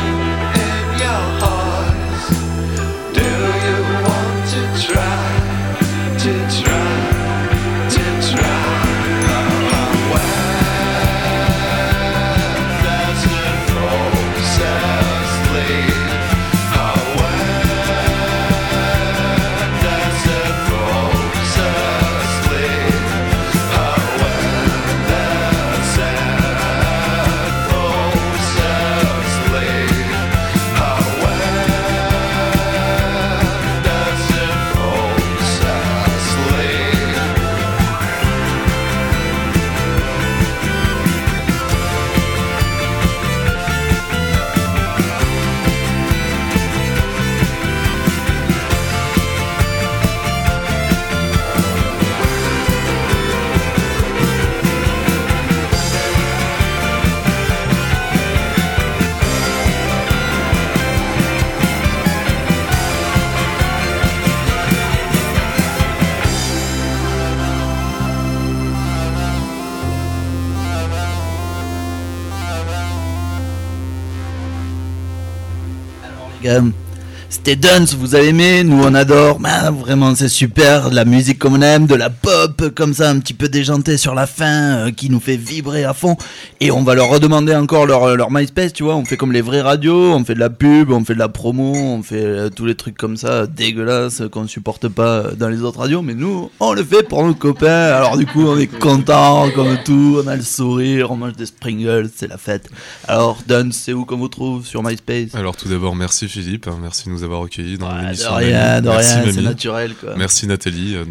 C'était 77.41 77.55
Dunce, 77.55 77.93
vous 77.93 78.15
avez 78.15 78.27
aimé, 78.27 78.65
nous 78.65 78.83
on 78.83 78.93
adore, 78.93 79.39
bah, 79.39 79.71
vraiment 79.71 80.13
c'est 80.13 80.27
super, 80.27 80.89
la 80.89 81.05
musique 81.05 81.39
comme 81.39 81.53
on 81.53 81.61
aime, 81.61 81.87
de 81.87 81.95
la 81.95 82.09
pop 82.09 82.38
comme 82.75 82.93
ça, 82.93 83.09
un 83.09 83.19
petit 83.19 83.33
peu 83.33 83.49
déjantée 83.49 83.97
sur 83.97 84.15
la 84.15 84.27
fin, 84.27 84.87
euh, 84.87 84.91
qui 84.91 85.09
nous 85.09 85.19
fait 85.19 85.37
vibrer 85.37 85.83
à 85.83 85.93
fond, 85.93 86.17
et 86.59 86.71
on 86.71 86.83
va 86.83 86.95
leur 86.95 87.09
redemander 87.09 87.55
encore 87.55 87.85
leur, 87.85 88.15
leur 88.15 88.31
MySpace, 88.31 88.73
tu 88.73 88.83
vois, 88.83 88.95
on 88.95 89.05
fait 89.05 89.17
comme 89.17 89.31
les 89.31 89.41
vraies 89.41 89.61
radios, 89.61 90.13
on 90.13 90.23
fait 90.23 90.35
de 90.35 90.39
la 90.39 90.49
pub, 90.49 90.91
on 90.91 91.03
fait 91.03 91.13
de 91.13 91.19
la 91.19 91.29
promo, 91.29 91.73
on 91.73 92.03
fait 92.03 92.23
euh, 92.23 92.49
tous 92.49 92.65
les 92.65 92.75
trucs 92.75 92.97
comme 92.97 93.17
ça, 93.17 93.47
dégueulasses, 93.47 94.23
qu'on 94.31 94.43
ne 94.43 94.47
supporte 94.47 94.87
pas 94.87 95.19
euh, 95.19 95.35
dans 95.35 95.49
les 95.49 95.61
autres 95.61 95.79
radios, 95.79 96.01
mais 96.01 96.13
nous, 96.13 96.49
on 96.59 96.73
le 96.73 96.83
fait 96.83 97.07
pour 97.07 97.23
nos 97.25 97.33
copains, 97.33 97.67
alors 97.67 98.17
du 98.17 98.25
coup 98.25 98.45
on 98.45 98.57
est 98.57 98.67
content 98.67 99.49
comme 99.51 99.77
tout, 99.83 100.21
on 100.23 100.27
a 100.27 100.35
le 100.35 100.41
sourire, 100.41 101.11
on 101.11 101.15
mange 101.15 101.33
des 101.33 101.45
Springles, 101.45 102.09
c'est 102.15 102.27
la 102.27 102.37
fête. 102.37 102.69
Alors 103.07 103.37
Dunce, 103.47 103.81
c'est 103.83 103.93
où 103.93 104.05
qu'on 104.05 104.17
vous 104.17 104.27
trouve 104.27 104.65
sur 104.65 104.83
MySpace? 104.83 105.35
Alors 105.35 105.55
tout 105.55 105.67
d'abord, 105.67 105.95
merci 105.95 106.27
Philippe, 106.27 106.67
hein, 106.67 106.77
merci 106.81 107.05
de 107.05 107.11
nous 107.11 107.23
avoir 107.23 107.43
accueillis 107.43 107.77
dans 107.77 107.95
l'émission. 107.95 108.31
de 108.31 108.35
rien, 108.35 108.81
de 108.81 108.89
Merci, 108.89 109.15
rien, 109.15 109.31
c'est 109.31 109.41
naturel, 109.41 109.95
quoi. 109.99 110.13
Merci 110.17 110.47
Nathalie 110.47 110.95
euh, 110.95 111.05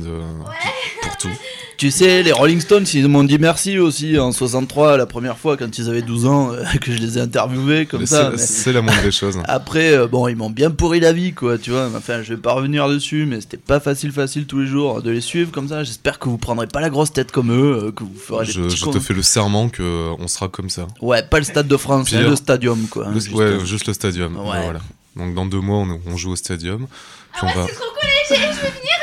pour 1.03 1.17
Tu 1.77 1.91
sais, 1.93 2.23
les 2.25 2.33
Rolling 2.33 2.61
Stones, 2.61 2.87
ils 2.95 3.07
m'ont 3.07 3.23
dit 3.25 3.39
merci 3.39 3.79
aussi 3.79 4.19
en 4.19 4.33
63, 4.33 4.97
la 4.97 5.07
première 5.07 5.39
fois 5.39 5.57
quand 5.57 5.79
ils 5.79 5.89
avaient 5.89 6.03
12 6.03 6.27
ans, 6.27 6.53
euh, 6.53 6.65
que 6.81 6.93
je 6.93 6.99
les 6.99 7.19
ai 7.19 7.21
interviewés 7.21 7.87
comme 7.87 8.01
Mais 8.01 8.07
ça. 8.07 8.33
c'est- 8.37 8.67
mais- 8.67 8.73
la 8.73 8.83
moindre 8.83 9.03
des 9.03 9.13
choses. 9.13 9.39
Après, 9.45 9.93
euh, 9.93 10.07
bon, 10.09 10.27
ils 10.29 10.35
m'ont 10.37 10.51
bien 10.51 10.71
pourri 10.73 10.99
la 11.01 11.13
vie, 11.13 11.33
quoi, 11.35 11.57
tu 11.57 11.71
vois. 11.71 11.89
Enfin, 11.97 12.23
je 12.23 12.35
vais 12.35 12.41
pas 12.41 12.53
revenir 12.53 12.89
dessus, 12.89 13.27
mais 13.27 13.41
c'était 13.41 13.57
pas 13.59 13.79
facile, 13.81 14.11
facile 14.13 14.47
tous 14.47 14.59
les 14.61 14.67
jours 14.67 15.03
de 15.03 15.11
les 15.11 15.21
suivre 15.21 15.51
comme 15.53 15.69
ça. 15.69 15.85
J'espère 15.85 16.19
que 16.19 16.29
vous 16.29 16.39
prendrez 16.39 16.67
pas 16.67 16.81
la 16.81 16.91
grosse 16.91 17.13
tête 17.13 17.31
comme 17.31 17.53
eux, 17.53 17.85
euh, 17.87 17.93
que 17.93 18.03
vous 18.03 18.15
ferez 18.19 18.47
des 18.47 18.53
Je, 18.53 18.61
petits 18.63 18.77
je 18.77 18.85
cons. 18.85 18.91
te 18.93 18.99
fais 18.99 19.15
le 19.15 19.23
serment 19.23 19.69
que 19.69 19.83
euh, 19.83 20.15
on 20.19 20.27
sera 20.27 20.49
comme 20.49 20.71
ça. 20.71 20.89
Ouais, 21.01 21.23
pas 21.23 21.39
le 21.39 21.45
Stade 21.45 21.69
de 21.69 21.77
France, 21.77 22.13
hein, 22.13 22.19
Pire. 22.21 22.31
le 22.31 22.37
Stadium, 22.37 22.87
quoi. 22.89 23.07
hein, 23.07 23.11
Le- 23.15 23.21
juste. 23.21 23.35
ouais, 23.37 23.65
juste 23.65 23.87
le 23.87 23.93
stadium. 23.95 24.37
Ouais. 24.37 24.63
Voilà. 24.65 24.81
Donc 25.17 25.35
dans 25.35 25.47
deux 25.47 25.61
mois, 25.61 25.79
on, 25.79 26.01
on 26.07 26.17
joue 26.17 26.33
au 26.33 26.37
stadium. 26.37 26.87
Puis 27.35 27.43
on 27.43 27.47
va. 27.47 27.67
C'est 27.69 27.75
trop 27.75 27.85
cool, 27.85 28.09
je 28.29 28.35
vais 28.35 28.47
venir. 28.47 28.95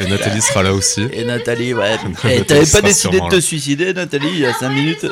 Et 0.00 0.06
Nathalie 0.08 0.40
sera 0.42 0.62
là 0.62 0.72
aussi. 0.74 1.06
Et 1.12 1.24
Nathalie, 1.24 1.72
ouais. 1.74 1.96
Nathalie 2.08 2.34
Eh, 2.40 2.44
T'avais 2.44 2.66
pas 2.66 2.80
décidé 2.82 3.20
de 3.20 3.28
te 3.28 3.34
là. 3.36 3.40
suicider, 3.40 3.92
Nathalie, 3.94 4.28
il 4.32 4.38
y 4.40 4.46
a 4.46 4.52
5 4.54 4.68
minutes 4.70 5.06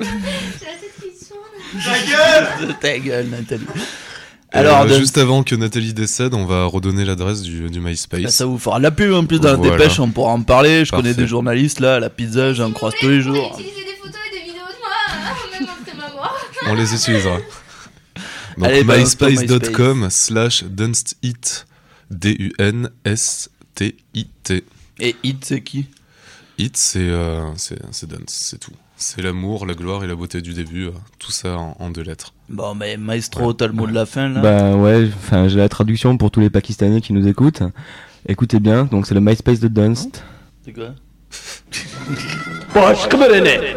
J'ai 0.00 0.04
la 0.04 0.10
tête 0.10 0.92
qui 1.00 1.26
tourne. 1.28 1.82
Ta 1.84 1.98
gueule 2.06 2.76
Ta 2.80 2.98
gueule, 2.98 3.26
Nathalie. 3.28 3.66
Alors, 4.50 4.86
de- 4.86 4.94
juste 4.98 5.18
avant 5.18 5.42
que 5.42 5.54
Nathalie 5.54 5.92
décède, 5.94 6.32
on 6.34 6.46
va 6.46 6.64
redonner 6.64 7.04
l'adresse 7.04 7.42
du, 7.42 7.68
du 7.68 7.80
MySpace. 7.80 8.22
Bah, 8.22 8.30
ça 8.30 8.46
vous 8.46 8.58
fera 8.58 8.78
la 8.78 8.90
pub 8.90 9.12
en 9.12 9.26
plus 9.26 9.40
dans 9.40 9.50
la 9.50 9.56
Voilà. 9.56 9.76
dépêche, 9.76 9.98
on 10.00 10.08
pourra 10.08 10.32
en 10.32 10.42
parler. 10.42 10.84
Je 10.86 10.90
connais 10.92 11.12
des 11.14 11.26
journalistes 11.26 11.80
là, 11.80 11.96
à 11.96 12.00
la 12.00 12.08
pizza, 12.10 12.52
j'en 12.54 12.72
croise 12.72 12.94
tous 13.00 13.08
les 13.08 13.20
jours. 13.20 13.56
Utiliser 13.58 13.84
des 13.84 13.92
photos 14.00 14.16
et 14.26 14.34
des 14.34 14.44
vidéos 14.44 14.64
de 14.64 14.78
moi, 14.80 14.90
euh, 15.10 15.98
même 15.98 16.14
mort. 16.16 16.36
On 16.66 16.74
les 16.74 16.94
utilisera. 16.94 17.36
Donc 18.58 18.86
ton 18.86 18.96
myspace.com 18.98 20.08
slash 20.10 20.64
dunstit. 20.64 21.16
D-U-N-S-T-I-T. 23.78 24.64
Et 25.00 25.16
Hit, 25.22 25.44
c'est 25.44 25.60
qui? 25.60 25.86
It, 26.58 26.76
c'est 26.76 26.98
euh, 26.98 27.54
c'est 27.56 27.78
c'est 27.92 28.08
Dunst, 28.08 28.28
c'est 28.28 28.58
tout. 28.58 28.72
C'est 28.96 29.22
l'amour, 29.22 29.64
la 29.64 29.74
gloire 29.74 30.02
et 30.02 30.08
la 30.08 30.16
beauté 30.16 30.40
du 30.40 30.54
début, 30.54 30.86
euh, 30.86 30.92
tout 31.20 31.30
ça 31.30 31.56
en, 31.56 31.76
en 31.78 31.90
deux 31.90 32.02
lettres. 32.02 32.34
Bon, 32.48 32.74
mais 32.74 32.96
Maestro, 32.96 33.52
t'as 33.52 33.68
le 33.68 33.72
mot 33.72 33.86
de 33.86 33.94
la 33.94 34.06
fin 34.06 34.28
là? 34.28 34.40
Bah 34.40 34.74
ouais, 34.74 35.08
enfin 35.16 35.46
j'ai 35.46 35.58
la 35.58 35.68
traduction 35.68 36.16
pour 36.16 36.32
tous 36.32 36.40
les 36.40 36.50
Pakistanais 36.50 37.00
qui 37.00 37.12
nous 37.12 37.28
écoutent. 37.28 37.62
Écoutez 38.26 38.58
bien, 38.58 38.84
donc 38.86 39.06
c'est 39.06 39.14
le 39.14 39.20
MySpace 39.20 39.60
de 39.60 39.68
Dunst. 39.68 40.24
C'est 40.64 40.72
quoi? 40.72 40.94
Birini. 42.74 43.74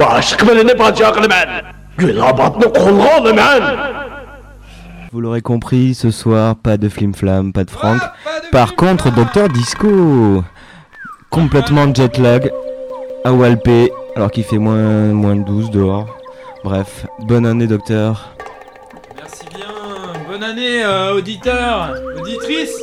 Başka 0.00 0.48
birini 0.48 0.78
bacaklı 0.78 1.30
ben. 1.30 1.64
Gülabatlı 1.98 2.72
kolunu 2.72 3.36
ben. 3.36 3.62
Vous 5.14 5.20
l'aurez 5.20 5.42
compris, 5.42 5.94
ce 5.94 6.10
soir, 6.10 6.56
pas 6.56 6.76
de 6.76 6.88
Flim 6.88 7.14
Flam, 7.14 7.52
pas 7.52 7.62
de 7.62 7.70
Franck. 7.70 8.02
Par 8.50 8.74
contre, 8.74 9.14
Docteur 9.14 9.48
Disco, 9.48 10.42
complètement 11.30 11.94
jet 11.94 12.18
lag, 12.18 12.50
à 13.22 13.32
Walpé, 13.32 13.92
alors 14.16 14.32
qu'il 14.32 14.42
fait 14.42 14.58
moins, 14.58 15.12
moins 15.12 15.36
de 15.36 15.44
12 15.44 15.70
dehors. 15.70 16.18
Bref, 16.64 17.06
bonne 17.20 17.46
année, 17.46 17.68
Docteur. 17.68 18.34
Merci 19.16 19.44
bien. 19.54 19.68
Bonne 20.28 20.42
année, 20.42 20.82
euh, 20.82 21.14
auditeur, 21.14 21.94
auditrice. 22.18 22.74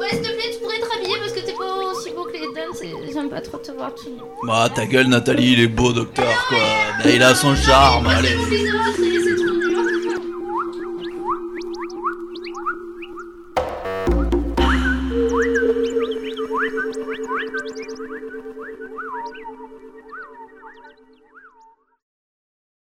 Ouais, 0.00 0.08
s'il 0.08 0.22
te 0.22 0.28
plaît, 0.28 0.50
tu 0.50 0.60
pourrais 0.60 0.80
te 0.80 0.90
rhabiller 0.90 1.18
parce 1.18 1.32
que 1.32 1.40
t'es 1.40 1.52
pas 1.52 1.92
aussi 1.92 2.10
beau 2.16 2.24
que 2.24 2.32
les 2.32 2.88
et 2.88 3.12
j'aime 3.12 3.28
pas 3.28 3.42
trop 3.42 3.58
te 3.58 3.72
voir. 3.72 3.90
Bah, 4.46 4.70
ta 4.74 4.86
gueule, 4.86 5.08
Nathalie, 5.08 5.52
il 5.52 5.60
est 5.60 5.68
beau, 5.68 5.92
docteur, 5.92 6.46
quoi. 6.48 6.58
Il 7.04 7.22
a 7.22 7.34
son 7.34 7.54
charme, 7.54 8.06
allez. 8.06 8.38